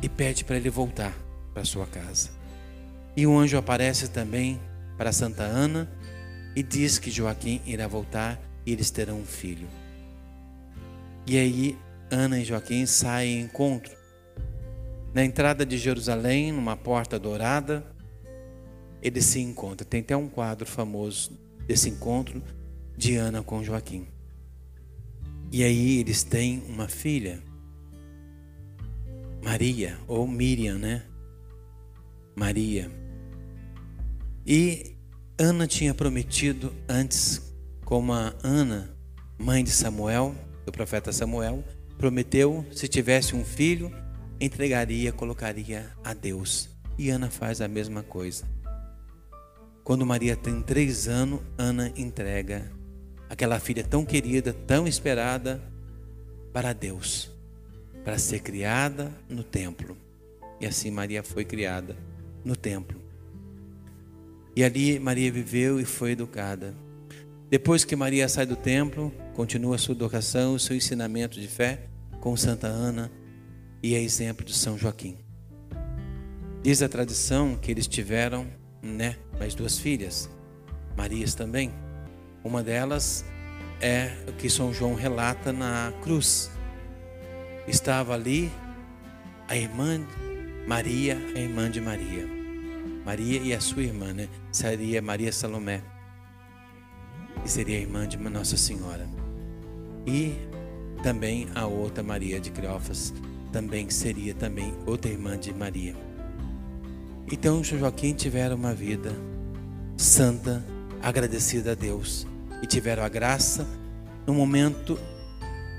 e 0.02 0.08
pede 0.08 0.44
para 0.44 0.56
ele 0.56 0.68
voltar 0.68 1.16
para 1.54 1.64
sua 1.64 1.86
casa. 1.86 2.30
E 3.16 3.24
um 3.28 3.38
anjo 3.38 3.56
aparece 3.56 4.08
também 4.08 4.60
para 4.98 5.12
Santa 5.12 5.44
Ana 5.44 5.88
e 6.56 6.64
diz 6.64 6.98
que 6.98 7.12
Joaquim 7.12 7.62
irá 7.64 7.86
voltar 7.86 8.40
e 8.66 8.72
eles 8.72 8.90
terão 8.90 9.20
um 9.20 9.24
filho. 9.24 9.68
E 11.28 11.38
aí 11.38 11.78
Ana 12.10 12.40
e 12.40 12.44
Joaquim 12.44 12.86
saem 12.86 13.38
em 13.38 13.44
encontro. 13.44 13.95
Na 15.14 15.24
entrada 15.24 15.64
de 15.64 15.78
Jerusalém, 15.78 16.52
numa 16.52 16.76
porta 16.76 17.18
dourada, 17.18 17.84
eles 19.02 19.24
se 19.24 19.40
encontram. 19.40 19.88
Tem 19.88 20.00
até 20.00 20.16
um 20.16 20.28
quadro 20.28 20.66
famoso 20.66 21.32
desse 21.66 21.88
encontro 21.88 22.42
de 22.96 23.16
Ana 23.16 23.42
com 23.42 23.62
Joaquim. 23.62 24.06
E 25.50 25.62
aí 25.62 25.98
eles 25.98 26.22
têm 26.22 26.62
uma 26.68 26.88
filha, 26.88 27.42
Maria, 29.42 29.96
ou 30.08 30.26
Miriam, 30.26 30.76
né? 30.78 31.02
Maria. 32.34 32.90
E 34.44 34.96
Ana 35.38 35.66
tinha 35.66 35.94
prometido 35.94 36.74
antes, 36.88 37.54
como 37.84 38.12
a 38.12 38.34
Ana, 38.42 38.96
mãe 39.38 39.62
de 39.62 39.70
Samuel, 39.70 40.34
do 40.64 40.72
profeta 40.72 41.12
Samuel, 41.12 41.62
prometeu, 41.96 42.66
se 42.72 42.88
tivesse 42.88 43.36
um 43.36 43.44
filho, 43.44 43.90
entregaria, 44.40 45.12
colocaria 45.12 45.90
a 46.04 46.12
Deus. 46.14 46.68
E 46.98 47.10
Ana 47.10 47.30
faz 47.30 47.60
a 47.60 47.68
mesma 47.68 48.02
coisa. 48.02 48.44
Quando 49.84 50.06
Maria 50.06 50.36
tem 50.36 50.62
três 50.62 51.08
anos, 51.08 51.40
Ana 51.56 51.92
entrega 51.96 52.70
aquela 53.28 53.60
filha 53.60 53.84
tão 53.84 54.04
querida, 54.04 54.52
tão 54.52 54.86
esperada, 54.86 55.62
para 56.52 56.72
Deus, 56.72 57.30
para 58.02 58.18
ser 58.18 58.40
criada 58.40 59.12
no 59.28 59.44
templo. 59.44 59.96
E 60.58 60.66
assim 60.66 60.90
Maria 60.90 61.22
foi 61.22 61.44
criada 61.44 61.96
no 62.44 62.56
templo. 62.56 63.00
E 64.54 64.64
ali 64.64 64.98
Maria 64.98 65.30
viveu 65.30 65.78
e 65.78 65.84
foi 65.84 66.12
educada. 66.12 66.74
Depois 67.50 67.84
que 67.84 67.94
Maria 67.94 68.26
sai 68.28 68.46
do 68.46 68.56
templo, 68.56 69.12
continua 69.34 69.76
sua 69.76 69.94
educação, 69.94 70.58
seu 70.58 70.74
ensinamento 70.74 71.38
de 71.38 71.46
fé, 71.46 71.86
com 72.20 72.34
Santa 72.36 72.66
Ana 72.66 73.10
e 73.82 73.94
é 73.94 74.02
exemplo 74.02 74.44
de 74.44 74.54
São 74.54 74.76
Joaquim. 74.76 75.18
Diz 76.62 76.82
a 76.82 76.88
tradição 76.88 77.56
que 77.56 77.70
eles 77.70 77.86
tiveram, 77.86 78.46
né, 78.82 79.16
mais 79.38 79.54
duas 79.54 79.78
filhas, 79.78 80.28
Marias 80.96 81.34
também. 81.34 81.72
Uma 82.42 82.62
delas 82.62 83.24
é 83.80 84.12
o 84.26 84.32
que 84.32 84.48
São 84.48 84.72
João 84.72 84.94
relata 84.94 85.52
na 85.52 85.92
cruz. 86.02 86.50
Estava 87.68 88.14
ali 88.14 88.50
a 89.48 89.56
irmã 89.56 90.00
Maria, 90.66 91.16
a 91.34 91.38
irmã 91.38 91.70
de 91.70 91.80
Maria. 91.80 92.26
Maria 93.04 93.40
e 93.40 93.54
a 93.54 93.60
sua 93.60 93.82
irmã, 93.82 94.12
né? 94.12 94.28
Seria 94.50 95.00
Maria 95.00 95.32
Salomé. 95.32 95.82
E 97.44 97.48
seria 97.48 97.76
a 97.76 97.80
irmã 97.80 98.08
de 98.08 98.16
Nossa 98.16 98.56
Senhora. 98.56 99.08
E 100.04 100.34
também 101.02 101.46
a 101.54 101.66
outra 101.66 102.02
Maria 102.02 102.40
de 102.40 102.50
Cleófas, 102.50 103.14
também 103.56 103.88
seria 103.88 104.34
também 104.34 104.74
outra 104.84 105.10
irmã 105.10 105.38
de 105.38 105.50
Maria. 105.50 105.96
Então 107.32 107.64
Joaquim 107.64 108.12
tiveram 108.12 108.54
uma 108.54 108.74
vida 108.74 109.10
santa, 109.96 110.62
agradecida 111.00 111.72
a 111.72 111.74
Deus 111.74 112.26
e 112.62 112.66
tiveram 112.66 113.02
a 113.02 113.08
graça 113.08 113.66
no 114.26 114.34
momento 114.34 114.98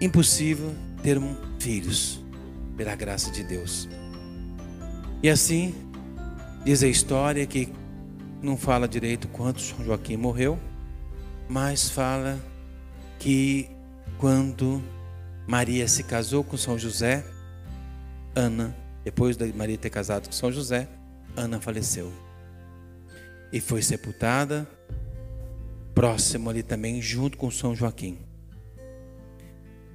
impossível 0.01 0.73
ter 1.03 1.19
filhos 1.59 2.19
pela 2.75 2.95
graça 2.95 3.29
de 3.29 3.43
Deus. 3.43 3.87
E 5.21 5.29
assim 5.29 5.75
diz 6.65 6.81
a 6.81 6.87
história 6.87 7.45
que 7.45 7.71
não 8.41 8.57
fala 8.57 8.87
direito 8.87 9.27
quanto 9.27 9.61
Joaquim 9.85 10.17
morreu, 10.17 10.57
mas 11.47 11.91
fala 11.91 12.39
que 13.19 13.69
quando 14.17 14.81
Maria 15.45 15.87
se 15.87 16.01
casou 16.01 16.43
com 16.43 16.57
São 16.57 16.75
José, 16.75 17.36
Ana, 18.37 18.77
depois 19.03 19.35
de 19.35 19.51
Maria 19.51 19.79
ter 19.79 19.89
casado 19.89 20.27
com 20.27 20.31
São 20.31 20.51
José, 20.51 20.87
Ana 21.35 21.59
faleceu. 21.59 22.13
E 23.51 23.59
foi 23.59 23.81
sepultada 23.81 24.69
próximo 25.95 26.47
ali 26.47 26.61
também, 26.61 27.01
junto 27.01 27.35
com 27.35 27.49
São 27.49 27.75
Joaquim. 27.75 28.19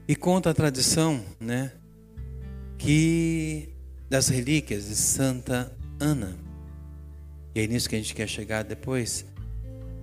E 0.09 0.17
conta 0.17 0.51
a 0.51 0.55
tradição, 0.55 1.25
né, 1.39 1.71
que 2.77 3.69
das 4.11 4.27
relíquias 4.27 4.89
de 4.89 4.97
Santa 4.97 5.73
Ana, 6.01 6.37
e 7.55 7.61
é 7.61 7.67
nisso 7.69 7.89
que 7.89 7.95
a 7.95 7.99
gente 7.99 8.13
quer 8.13 8.27
chegar 8.27 8.65
depois, 8.65 9.25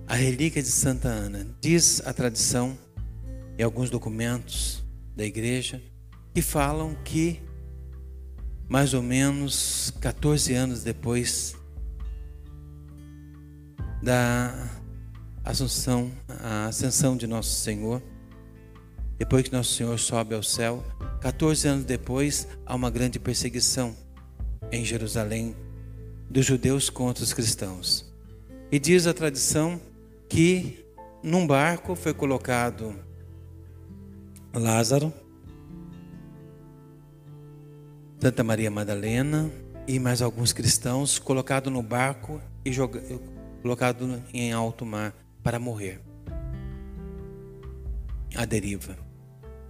a 0.06 0.14
relíquia 0.14 0.62
de 0.62 0.70
Santa 0.70 1.08
Ana, 1.08 1.46
diz 1.60 2.00
a 2.06 2.14
tradição 2.14 2.76
e 3.58 3.62
alguns 3.62 3.90
documentos 3.90 4.82
da 5.14 5.26
igreja 5.26 5.82
que 6.32 6.40
falam 6.40 6.96
que 7.04 7.42
mais 8.70 8.94
ou 8.94 9.02
menos 9.02 9.92
14 10.00 10.54
anos 10.54 10.84
depois 10.84 11.56
da 14.00 14.70
assunção, 15.44 16.12
a 16.28 16.66
ascensão 16.66 17.16
de 17.16 17.26
nosso 17.26 17.50
Senhor, 17.50 18.00
depois 19.18 19.42
que 19.42 19.52
nosso 19.52 19.74
Senhor 19.74 19.98
sobe 19.98 20.36
ao 20.36 20.42
céu, 20.44 20.84
14 21.20 21.66
anos 21.66 21.84
depois, 21.84 22.46
há 22.64 22.76
uma 22.76 22.90
grande 22.90 23.18
perseguição 23.18 23.92
em 24.70 24.84
Jerusalém 24.84 25.56
dos 26.30 26.46
judeus 26.46 26.88
contra 26.88 27.24
os 27.24 27.32
cristãos. 27.32 28.08
E 28.70 28.78
diz 28.78 29.08
a 29.08 29.12
tradição 29.12 29.80
que 30.28 30.86
num 31.24 31.44
barco 31.44 31.96
foi 31.96 32.14
colocado 32.14 32.94
Lázaro, 34.54 35.12
Santa 38.20 38.44
Maria 38.44 38.70
Madalena 38.70 39.50
e 39.88 39.98
mais 39.98 40.20
alguns 40.20 40.52
cristãos 40.52 41.18
colocados 41.18 41.72
no 41.72 41.82
barco 41.82 42.38
e 42.62 42.70
colocado 42.74 43.40
colocados 43.62 44.20
em 44.34 44.52
alto 44.52 44.84
mar 44.84 45.14
para 45.42 45.58
morrer. 45.58 46.02
A 48.36 48.44
deriva. 48.44 48.94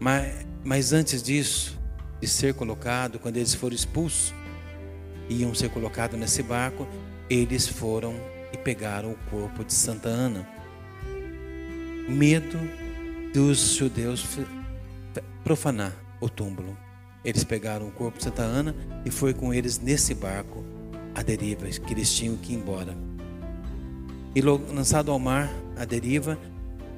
Mas, 0.01 0.47
mas 0.65 0.93
antes 0.93 1.23
disso, 1.23 1.79
de 2.21 2.27
ser 2.27 2.55
colocado, 2.55 3.21
quando 3.21 3.37
eles 3.37 3.55
foram 3.55 3.75
expulsos, 3.75 4.35
iam 5.29 5.55
ser 5.55 5.71
colocados 5.71 6.19
nesse 6.19 6.43
barco, 6.43 6.89
eles 7.29 7.69
foram 7.69 8.15
e 8.53 8.59
pegaram 8.59 9.13
o 9.13 9.31
corpo 9.31 9.65
de 9.65 9.73
Santa 9.73 10.09
Ana. 10.09 10.45
Medo 12.09 12.59
dos 13.33 13.77
judeus 13.77 14.27
profanar 15.45 15.95
o 16.21 16.29
túmulo. 16.29 16.90
Eles 17.25 17.45
pegaram 17.45 17.89
o 17.89 17.93
corpo 17.93 18.19
de 18.19 18.25
Santa 18.25 18.43
Ana 18.43 18.75
e 19.05 19.11
foi 19.11 19.35
com 19.35 19.53
eles 19.53 19.79
nesse 19.79 20.15
barco 20.15 20.65
a 21.15 21.23
deriva, 21.23 21.67
que 21.67 21.93
eles 21.93 22.13
tinham 22.13 22.37
que 22.37 22.53
ir 22.53 22.57
embora. 22.57 22.97
E 24.35 24.41
lançado 24.41 25.11
ao 25.11 25.19
mar, 25.19 25.53
à 25.77 25.85
deriva, 25.85 26.39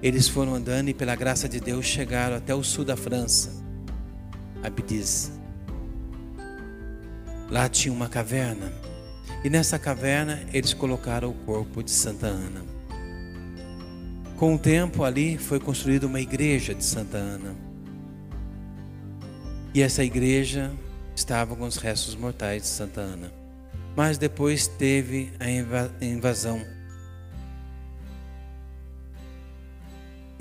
eles 0.02 0.28
foram 0.28 0.54
andando 0.54 0.88
e, 0.88 0.94
pela 0.94 1.16
graça 1.16 1.48
de 1.48 1.61
Deus, 1.61 1.87
chegaram 1.87 2.37
até 2.37 2.54
o 2.54 2.62
sul 2.62 2.85
da 2.85 2.96
França, 2.96 3.50
Abdiz. 4.62 5.32
Lá 7.50 7.68
tinha 7.68 7.92
uma 7.92 8.08
caverna, 8.08 8.72
e 9.44 9.50
nessa 9.50 9.78
caverna 9.78 10.42
eles 10.52 10.74
colocaram 10.74 11.30
o 11.30 11.35
corpo 11.35 11.82
de 11.82 11.90
Santa 11.90 12.26
Ana. 12.26 12.62
Com 14.37 14.54
o 14.54 14.58
tempo, 14.58 15.04
ali 15.04 15.38
foi 15.38 15.58
construída 15.58 16.06
uma 16.06 16.20
igreja 16.20 16.74
de 16.74 16.85
Santa 16.85 17.16
Ana. 17.16 17.71
E 19.74 19.80
essa 19.80 20.04
igreja 20.04 20.72
estava 21.14 21.56
com 21.56 21.64
os 21.64 21.76
restos 21.76 22.14
mortais 22.14 22.62
de 22.62 22.68
Santa 22.68 23.00
Ana. 23.00 23.32
Mas 23.96 24.18
depois 24.18 24.66
teve 24.66 25.32
a 25.38 25.48
invasão 26.04 26.61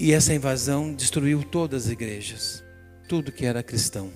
E 0.04 0.14
essa 0.14 0.34
invasão 0.34 0.96
destruiu 0.96 1.44
todas 1.44 1.86
as 1.86 1.92
igrejas, 1.92 2.64
tudo 3.08 3.32
que 3.32 3.46
era 3.46 3.62
cristão. 3.62 4.12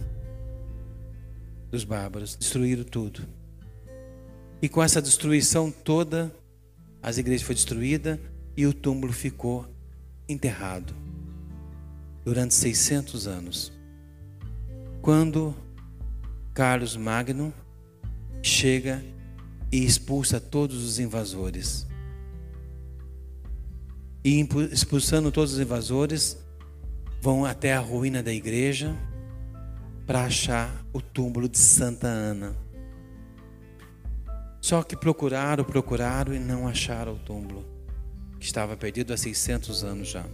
Dos 1.70 1.84
bárbaros, 1.84 2.36
destruíram 2.36 2.84
tudo. 2.84 3.22
E 4.60 4.68
com 4.68 4.82
essa 4.82 5.00
destruição 5.00 5.70
toda, 5.70 6.34
as 7.04 7.20
igrejas 7.20 7.46
foram 7.46 7.54
destruídas 7.58 8.18
e 8.58 8.66
o 8.66 8.74
túmulo 8.74 9.14
ficou 9.14 9.68
enterrado 10.28 10.92
durante 12.24 12.56
600 12.56 13.28
anos. 13.28 13.75
Quando 15.06 15.54
Carlos 16.52 16.98
Magno 16.98 17.54
chega 18.42 19.06
e 19.72 19.86
expulsa 19.86 20.42
todos 20.42 20.84
os 20.84 20.98
invasores 20.98 21.86
e 24.24 24.44
expulsando 24.72 25.32
todos 25.32 25.54
os 25.54 25.60
invasores, 25.60 26.44
vão 27.22 27.46
até 27.46 27.76
a 27.76 27.80
ruína 27.80 28.24
da 28.24 28.34
igreja 28.34 28.96
para 30.08 30.24
achar 30.24 30.84
o 30.92 31.00
túmulo 31.00 31.48
de 31.48 31.60
Santa 31.60 32.08
Ana. 32.08 32.56
Só 34.60 34.82
que 34.82 34.98
procuraram, 34.98 35.64
procuraram 35.64 36.34
e 36.34 36.40
não 36.40 36.68
acharam 36.68 37.14
o 37.14 37.20
túmulo, 37.20 37.64
que 38.40 38.46
estava 38.48 38.76
perdido 38.76 39.14
há 39.14 39.18
600 39.18 39.84
anos 39.84 40.08
já. 40.08 40.26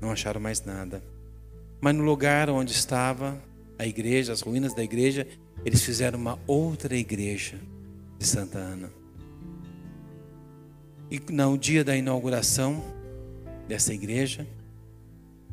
Não 0.00 0.10
acharam 0.10 0.40
mais 0.40 0.60
nada. 0.64 1.04
Mas 1.80 1.94
no 1.94 2.02
lugar 2.02 2.50
onde 2.50 2.72
estava 2.72 3.40
a 3.80 3.86
igreja, 3.86 4.32
as 4.34 4.42
ruínas 4.42 4.74
da 4.74 4.84
igreja, 4.84 5.26
eles 5.64 5.82
fizeram 5.82 6.18
uma 6.18 6.38
outra 6.46 6.94
igreja 6.94 7.58
de 8.18 8.26
Santa 8.26 8.58
Ana. 8.58 8.90
E 11.10 11.18
no 11.32 11.56
dia 11.56 11.82
da 11.82 11.96
inauguração 11.96 12.84
dessa 13.66 13.94
igreja, 13.94 14.46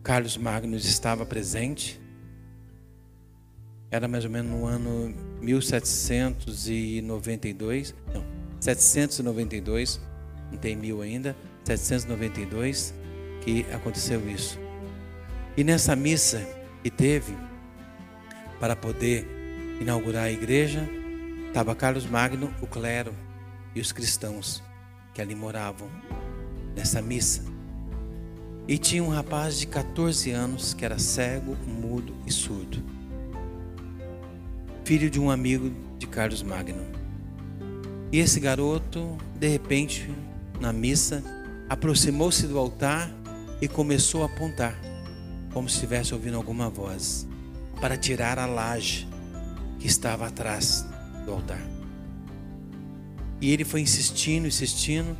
Carlos 0.04 0.36
Magnus 0.36 0.84
estava 0.84 1.26
presente. 1.26 1.98
Era 3.90 4.10
mais 4.10 4.26
ou 4.26 4.30
menos 4.30 4.52
no 4.52 4.66
ano 4.66 5.16
1792, 5.40 7.96
não, 8.14 8.26
792, 8.60 10.02
não 10.52 10.58
tem 10.58 10.76
mil 10.76 11.02
ainda, 11.02 11.34
792 11.64 12.94
que 13.40 13.66
aconteceu 13.72 14.30
isso. 14.30 14.60
E 15.56 15.64
nessa 15.64 15.96
missa 15.96 16.46
que 16.84 16.92
teve 16.92 17.47
para 18.60 18.76
poder 18.76 19.28
inaugurar 19.80 20.26
a 20.26 20.32
igreja, 20.32 20.88
estava 21.48 21.76
Carlos 21.76 22.06
Magno, 22.06 22.54
o 22.62 22.68
clero 22.68 23.14
e 23.76 23.80
os 23.80 23.92
cristãos 23.92 24.64
que 25.14 25.22
ali 25.22 25.36
moravam, 25.36 25.90
nessa 26.76 27.02
missa. 27.02 27.44
E 28.68 28.78
tinha 28.78 29.04
um 29.04 29.10
rapaz 29.10 29.58
de 29.58 29.66
14 29.66 30.32
anos 30.32 30.74
que 30.74 30.86
era 30.86 31.00
cego, 31.00 31.56
mudo 31.66 32.14
e 32.26 32.32
surdo. 32.32 32.84
Filho 34.84 35.10
de 35.10 35.20
um 35.20 35.32
amigo 35.32 35.72
de 35.98 36.06
Carlos 36.06 36.44
Magno. 36.44 36.86
E 38.12 38.20
esse 38.20 38.40
garoto, 38.40 39.18
de 39.40 39.48
repente, 39.48 40.10
na 40.60 40.72
missa, 40.72 41.24
aproximou-se 41.70 42.46
do 42.48 42.58
altar 42.58 43.12
e 43.62 43.68
começou 43.68 44.24
a 44.24 44.28
apontar, 44.28 44.80
como 45.54 45.68
se 45.68 45.76
estivesse 45.76 46.14
ouvindo 46.14 46.38
alguma 46.38 46.70
voz. 46.70 47.27
Para 47.80 47.98
tirar 47.98 48.40
a 48.40 48.46
laje 48.46 49.08
que 49.80 49.88
estava 49.88 50.28
atrás 50.28 50.86
do 51.26 51.32
altar. 51.32 51.62
E 53.40 53.52
ele 53.52 53.64
foi 53.64 53.82
insistindo, 53.82 54.48
insistindo, 54.48 55.16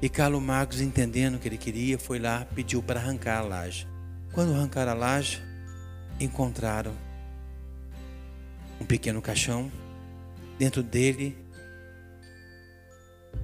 e 0.00 0.08
Carlos 0.08 0.42
Magos, 0.42 0.80
entendendo 0.80 1.34
o 1.34 1.38
que 1.38 1.48
ele 1.48 1.58
queria, 1.58 1.98
foi 1.98 2.18
lá, 2.18 2.46
pediu 2.54 2.82
para 2.82 3.00
arrancar 3.00 3.38
a 3.38 3.42
laje. 3.42 3.86
Quando 4.32 4.54
arrancaram 4.54 4.92
a 4.92 4.94
laje, 4.94 5.42
encontraram 6.20 6.94
um 8.80 8.86
pequeno 8.86 9.20
caixão. 9.20 9.70
Dentro 10.56 10.82
dele 10.82 11.36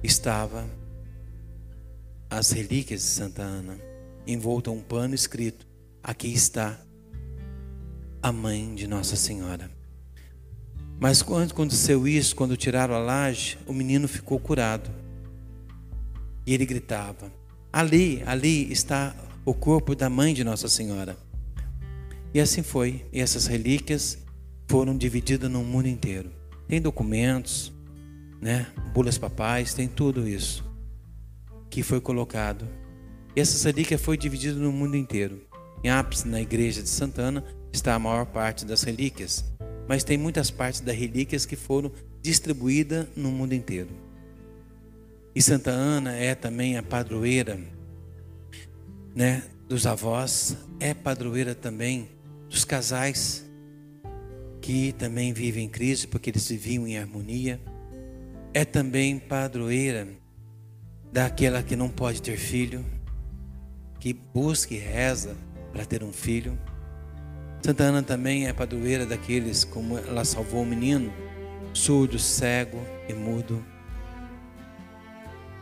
estava 0.01 0.65
as 2.29 2.51
relíquias 2.51 3.01
de 3.01 3.07
Santa 3.07 3.41
Ana, 3.41 3.77
envolta 4.25 4.71
um 4.71 4.81
pano 4.81 5.13
escrito: 5.13 5.67
Aqui 6.01 6.33
está 6.33 6.79
a 8.25 8.31
mãe 8.31 8.73
de 8.73 8.87
Nossa 8.87 9.15
Senhora. 9.15 9.69
Mas 10.99 11.21
quando 11.21 11.51
aconteceu 11.51 12.07
isso, 12.07 12.35
quando 12.35 12.57
tiraram 12.57 12.95
a 12.95 12.97
laje, 12.97 13.55
o 13.67 13.71
menino 13.71 14.07
ficou 14.07 14.39
curado. 14.39 14.89
E 16.43 16.51
ele 16.51 16.65
gritava: 16.65 17.31
Ali, 17.71 18.23
ali 18.25 18.71
está 18.71 19.15
o 19.45 19.53
corpo 19.53 19.93
da 19.93 20.09
mãe 20.09 20.33
de 20.33 20.43
Nossa 20.43 20.67
Senhora. 20.67 21.15
E 22.33 22.39
assim 22.39 22.63
foi. 22.63 23.05
E 23.13 23.21
essas 23.21 23.45
relíquias 23.45 24.17
foram 24.67 24.97
divididas 24.97 25.51
no 25.51 25.63
mundo 25.63 25.87
inteiro. 25.87 26.31
Tem 26.67 26.81
documentos, 26.81 27.71
né? 28.41 28.65
Bulas 28.91 29.19
papais, 29.19 29.75
tem 29.75 29.87
tudo 29.87 30.27
isso 30.27 30.65
que 31.69 31.83
foi 31.83 32.01
colocado. 32.01 32.67
E 33.35 33.39
essa 33.39 33.67
relíquia 33.67 33.99
foi 33.99 34.17
dividida 34.17 34.59
no 34.59 34.71
mundo 34.71 34.97
inteiro. 34.97 35.41
Em 35.83 35.89
ápice, 35.89 36.27
na 36.27 36.41
igreja 36.41 36.81
de 36.81 36.89
Santana, 36.89 37.43
está 37.75 37.93
a 37.93 37.99
maior 37.99 38.25
parte 38.25 38.65
das 38.65 38.83
relíquias, 38.83 39.45
mas 39.87 40.03
tem 40.03 40.17
muitas 40.17 40.49
partes 40.49 40.81
das 40.81 40.95
relíquias 40.95 41.45
que 41.45 41.55
foram 41.55 41.91
distribuídas 42.21 43.07
no 43.15 43.31
mundo 43.31 43.53
inteiro. 43.53 43.89
E 45.35 45.41
Santa 45.41 45.71
Ana 45.71 46.15
é 46.15 46.33
também 46.33 46.77
a 46.77 46.83
padroeira, 46.83 47.59
né, 49.13 49.43
dos 49.67 49.85
avós, 49.85 50.55
é 50.79 50.93
padroeira 50.93 51.53
também 51.53 52.09
dos 52.49 52.63
casais 52.63 53.45
que 54.61 54.93
também 54.93 55.31
vivem 55.31 55.65
em 55.65 55.69
crise 55.69 56.07
porque 56.07 56.31
eles 56.31 56.47
viviam 56.47 56.87
em 56.87 56.97
harmonia. 56.97 57.59
É 58.53 58.65
também 58.65 59.19
padroeira 59.19 60.07
daquela 61.11 61.61
que 61.61 61.75
não 61.75 61.89
pode 61.89 62.21
ter 62.21 62.37
filho, 62.37 62.83
que 63.99 64.13
busca 64.13 64.73
e 64.73 64.77
reza 64.77 65.35
para 65.71 65.85
ter 65.85 66.03
um 66.03 66.11
filho. 66.11 66.57
Santa 67.65 67.85
Ana 67.85 68.03
também 68.03 68.45
é 68.45 68.53
padroeira 68.53 69.07
daqueles 69.07 69.63
como 69.63 69.97
ela 69.97 70.23
salvou 70.23 70.61
o 70.61 70.65
menino, 70.67 71.11
surdo, 71.73 72.19
cego 72.19 72.79
e 73.09 73.13
mudo. 73.13 73.65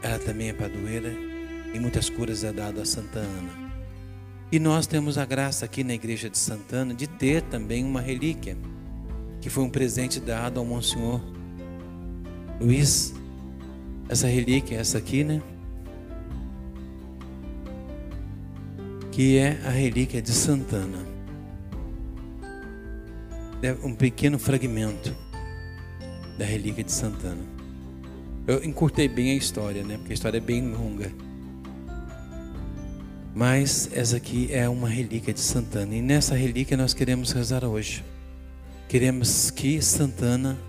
Ela 0.01 0.19
também 0.19 0.49
é 0.49 0.53
padroeira 0.53 1.13
e 1.73 1.79
muitas 1.79 2.09
curas 2.09 2.43
é 2.43 2.51
dado 2.51 2.81
a 2.81 2.85
Santa 2.85 3.19
Ana. 3.19 3.71
E 4.51 4.59
nós 4.59 4.85
temos 4.85 5.17
a 5.17 5.23
graça 5.23 5.63
aqui 5.63 5.81
na 5.81 5.93
igreja 5.93 6.29
de 6.29 6.37
Santana 6.37 6.93
de 6.93 7.07
ter 7.07 7.41
também 7.43 7.85
uma 7.85 8.01
relíquia, 8.01 8.57
que 9.39 9.49
foi 9.49 9.63
um 9.63 9.69
presente 9.69 10.19
dado 10.19 10.59
ao 10.59 10.65
Monsenhor 10.65 11.21
Luiz. 12.59 13.13
Essa 14.09 14.27
relíquia, 14.27 14.77
essa 14.77 14.97
aqui, 14.97 15.23
né? 15.23 15.41
Que 19.09 19.37
é 19.37 19.61
a 19.65 19.69
relíquia 19.69 20.21
de 20.21 20.33
Santana. 20.33 21.12
É 23.63 23.71
um 23.81 23.95
pequeno 23.95 24.37
fragmento 24.37 25.15
da 26.37 26.43
relíquia 26.43 26.83
de 26.83 26.91
Santana. 26.91 27.41
Eu 28.45 28.61
encurtei 28.61 29.07
bem 29.07 29.31
a 29.31 29.35
história, 29.35 29.85
né? 29.85 29.95
Porque 29.95 30.11
a 30.11 30.13
história 30.13 30.37
é 30.37 30.41
bem 30.41 30.69
longa. 30.73 31.09
Mas 33.33 33.89
essa 33.93 34.17
aqui 34.17 34.49
é 34.51 34.67
uma 34.67 34.89
relíquia 34.89 35.33
de 35.33 35.39
Santana. 35.39 35.95
E 35.95 36.01
nessa 36.01 36.35
relíquia 36.35 36.75
nós 36.75 36.93
queremos 36.93 37.31
rezar 37.31 37.63
hoje. 37.63 38.03
Queremos 38.89 39.49
que 39.49 39.81
Santana, 39.81 40.59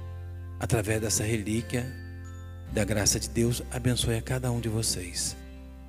através 0.61 1.01
dessa 1.01 1.25
relíquia, 1.25 1.93
da 2.73 2.85
graça 2.85 3.19
de 3.19 3.29
Deus, 3.29 3.61
abençoe 3.73 4.19
a 4.19 4.23
cada 4.23 4.53
um 4.53 4.61
de 4.61 4.69
vocês. 4.69 5.37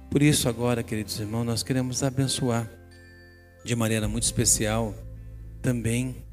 Por 0.10 0.24
isso, 0.24 0.50
agora, 0.50 0.82
queridos 0.82 1.20
irmãos, 1.20 1.44
nós 1.44 1.62
queremos 1.62 2.02
abençoar 2.02 2.68
de 3.64 3.76
maneira 3.76 4.08
muito 4.08 4.24
especial 4.24 4.96
também. 5.62 6.25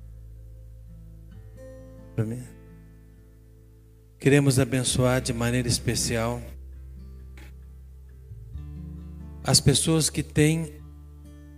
Queremos 4.18 4.58
abençoar 4.58 5.20
de 5.20 5.32
maneira 5.32 5.66
especial 5.66 6.40
as 9.44 9.60
pessoas 9.60 10.08
que 10.08 10.22
têm 10.22 10.72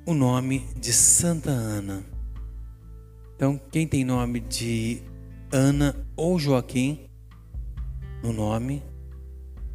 o 0.07 0.15
nome 0.15 0.67
de 0.77 0.93
Santa 0.93 1.51
Ana. 1.51 2.05
Então, 3.37 3.61
quem 3.71 3.87
tem 3.87 4.05
nome 4.05 4.41
de 4.41 5.03
Ana 5.53 5.95
ou 6.17 6.39
Joaquim 6.39 7.11
no 8.23 8.33
nome, 8.33 8.83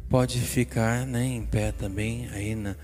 pode 0.08 0.40
ficar 0.40 1.06
né, 1.06 1.24
em 1.24 1.46
pé 1.46 1.70
também 1.70 2.28
aí 2.30 2.54
na 2.56 2.74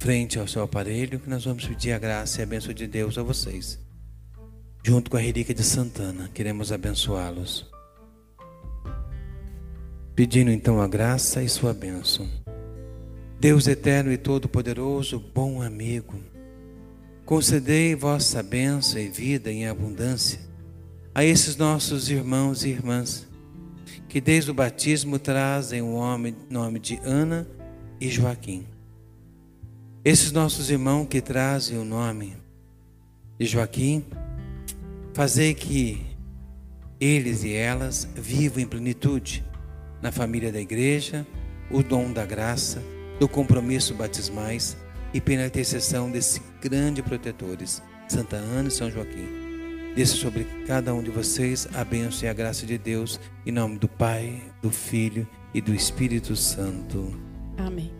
frente 0.00 0.38
ao 0.38 0.48
seu 0.48 0.62
aparelho, 0.62 1.20
que 1.20 1.30
nós 1.30 1.44
vamos 1.44 1.64
pedir 1.64 1.92
a 1.92 1.98
graça 1.98 2.40
e 2.40 2.42
a 2.42 2.46
bênção 2.46 2.74
de 2.74 2.88
Deus 2.88 3.16
a 3.16 3.22
vocês. 3.22 3.78
Junto 4.82 5.10
com 5.10 5.18
a 5.18 5.20
relíquia 5.20 5.54
de 5.54 5.62
Santana, 5.62 6.30
queremos 6.32 6.72
abençoá-los. 6.72 7.70
Pedindo 10.14 10.50
então 10.50 10.80
a 10.80 10.88
graça 10.88 11.42
e 11.42 11.48
sua 11.48 11.74
bênção. 11.74 12.26
Deus 13.38 13.66
eterno 13.66 14.10
e 14.10 14.16
todo-poderoso, 14.16 15.22
bom 15.34 15.60
amigo, 15.60 16.18
concedei 17.26 17.94
vossa 17.94 18.42
bênção 18.42 18.98
e 18.98 19.08
vida 19.08 19.52
em 19.52 19.66
abundância 19.66 20.40
a 21.14 21.24
esses 21.24 21.56
nossos 21.56 22.08
irmãos 22.08 22.64
e 22.64 22.70
irmãs, 22.70 23.28
que 24.08 24.20
desde 24.20 24.50
o 24.50 24.54
batismo 24.54 25.18
trazem 25.18 25.82
o 25.82 25.98
nome 26.48 26.78
de 26.78 26.98
Ana 27.04 27.46
e 28.00 28.08
Joaquim. 28.08 28.66
Esses 30.02 30.32
nossos 30.32 30.70
irmãos 30.70 31.06
que 31.06 31.20
trazem 31.20 31.76
o 31.76 31.84
nome 31.84 32.34
de 33.38 33.46
Joaquim, 33.46 34.04
fazei 35.12 35.54
que 35.54 36.06
eles 37.00 37.44
e 37.44 37.52
elas 37.52 38.08
vivam 38.14 38.62
em 38.62 38.66
plenitude 38.66 39.44
na 40.02 40.12
família 40.12 40.52
da 40.52 40.60
igreja 40.60 41.26
o 41.70 41.82
dom 41.82 42.12
da 42.12 42.26
graça 42.26 42.82
do 43.18 43.28
compromisso 43.28 43.94
batismais 43.94 44.76
e 45.12 45.20
pela 45.20 45.46
intercessão 45.46 46.10
desses 46.10 46.40
grandes 46.60 47.04
protetores, 47.04 47.82
Santa 48.08 48.36
Ana 48.36 48.68
e 48.68 48.72
São 48.72 48.90
Joaquim. 48.90 49.40
Desça 49.94 50.16
sobre 50.16 50.46
cada 50.66 50.94
um 50.94 51.02
de 51.02 51.10
vocês 51.10 51.68
a 51.74 51.84
bênção 51.84 52.26
e 52.26 52.30
a 52.30 52.32
graça 52.32 52.64
de 52.64 52.78
Deus, 52.78 53.18
em 53.44 53.50
nome 53.50 53.78
do 53.78 53.88
Pai, 53.88 54.40
do 54.62 54.70
Filho 54.70 55.26
e 55.52 55.60
do 55.60 55.74
Espírito 55.74 56.36
Santo. 56.36 57.12
Amém. 57.56 57.92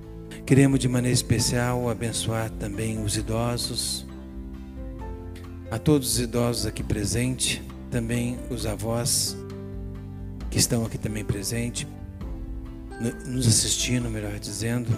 Queremos 0.47 0.79
de 0.79 0.89
maneira 0.89 1.15
especial 1.15 1.89
abençoar 1.89 2.51
também 2.51 3.03
os 3.03 3.17
idosos, 3.17 4.07
a 5.71 5.79
todos 5.79 6.15
os 6.15 6.21
idosos 6.21 6.67
aqui 6.67 6.83
presentes, 6.83 7.63
também 7.91 8.39
os 8.51 8.67
avós 8.67 9.37
que 10.51 10.59
estão 10.59 10.85
aqui 10.85 10.99
também 10.99 11.25
presentes, 11.25 11.87
nos 13.25 13.47
assistindo, 13.47 14.11
melhor 14.11 14.39
dizendo. 14.39 14.91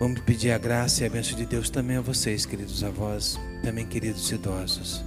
Vamos 0.00 0.20
pedir 0.22 0.50
a 0.50 0.58
graça 0.58 1.04
e 1.04 1.06
a 1.06 1.10
bênção 1.10 1.36
de 1.36 1.46
Deus 1.46 1.70
também 1.70 1.96
a 1.96 2.00
vocês, 2.00 2.44
queridos 2.44 2.82
avós, 2.82 3.38
também 3.62 3.86
queridos 3.86 4.30
idosos. 4.32 5.04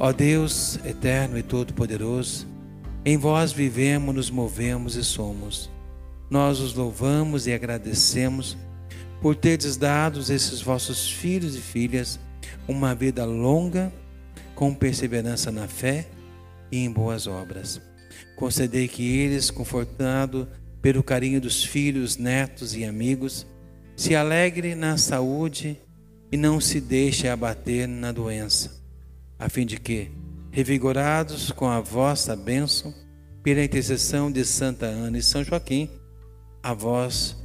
Ó 0.00 0.12
Deus 0.12 0.80
eterno 0.84 1.38
e 1.38 1.42
todo-poderoso, 1.42 2.48
em 3.04 3.16
vós 3.16 3.52
vivemos, 3.52 4.14
nos 4.14 4.30
movemos 4.30 4.96
e 4.96 5.04
somos. 5.04 5.70
Nós 6.28 6.58
os 6.58 6.74
louvamos 6.74 7.46
e 7.46 7.52
agradecemos 7.52 8.56
por 9.22 9.36
teres 9.36 9.76
dado 9.76 10.18
esses 10.20 10.60
vossos 10.60 11.08
filhos 11.08 11.54
e 11.54 11.60
filhas 11.60 12.18
uma 12.66 12.94
vida 12.94 13.24
longa, 13.24 13.92
com 14.54 14.74
perseverança 14.74 15.50
na 15.50 15.66
fé 15.66 16.06
e 16.70 16.78
em 16.78 16.90
boas 16.90 17.26
obras. 17.26 17.80
Concedei 18.36 18.88
que 18.88 19.18
eles, 19.18 19.50
confortado 19.50 20.48
pelo 20.82 21.02
carinho 21.02 21.40
dos 21.40 21.64
filhos, 21.64 22.16
netos 22.16 22.74
e 22.74 22.84
amigos, 22.84 23.46
se 23.96 24.14
alegre 24.14 24.74
na 24.74 24.96
saúde 24.96 25.78
e 26.32 26.36
não 26.36 26.60
se 26.60 26.80
deixe 26.80 27.28
abater 27.28 27.86
na 27.86 28.12
doença, 28.12 28.82
a 29.38 29.48
fim 29.48 29.66
de 29.66 29.78
que, 29.78 30.10
revigorados 30.50 31.50
com 31.50 31.68
a 31.68 31.80
vossa 31.80 32.34
bênção, 32.34 32.94
pela 33.42 33.64
intercessão 33.64 34.30
de 34.30 34.44
Santa 34.44 34.86
Ana 34.86 35.18
e 35.18 35.22
São 35.22 35.42
Joaquim, 35.42 35.90
a 36.62 36.74
voz 36.74 37.36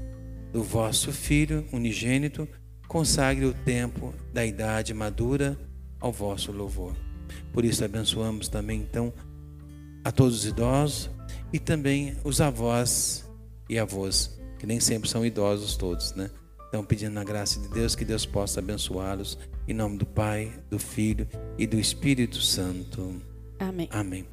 do 0.52 0.62
vosso 0.64 1.12
Filho 1.12 1.66
unigênito 1.72 2.48
consagre 2.88 3.46
o 3.46 3.54
tempo 3.54 4.14
da 4.34 4.46
idade 4.46 4.94
madura 4.94 5.58
ao 6.00 6.12
vosso 6.12 6.52
louvor. 6.52 6.96
Por 7.52 7.66
isso 7.66 7.84
abençoamos 7.84 8.48
também 8.48 8.80
então 8.80 9.14
a 10.04 10.12
todos 10.12 10.40
os 10.40 10.46
idosos 10.46 11.10
e 11.52 11.60
também 11.60 12.16
os 12.24 12.42
avós 12.42 13.28
e 13.70 13.80
avós, 13.80 14.40
que 14.60 14.68
nem 14.68 14.80
sempre 14.80 15.10
são 15.10 15.26
idosos 15.26 15.76
todos, 15.76 16.14
né? 16.14 16.30
Então 16.68 16.84
pedindo 16.84 17.14
na 17.14 17.24
graça 17.24 17.60
de 17.60 17.68
Deus 17.70 17.96
que 17.96 18.06
Deus 18.06 18.26
possa 18.26 18.60
abençoá-los 18.60 19.38
em 19.68 19.74
nome 19.74 19.98
do 19.98 20.06
Pai, 20.06 20.52
do 20.70 20.78
Filho 20.78 21.28
e 21.58 21.66
do 21.66 21.80
Espírito 21.80 22.42
Santo. 22.42 23.22
Amém. 23.60 23.88
Amém. 23.92 24.26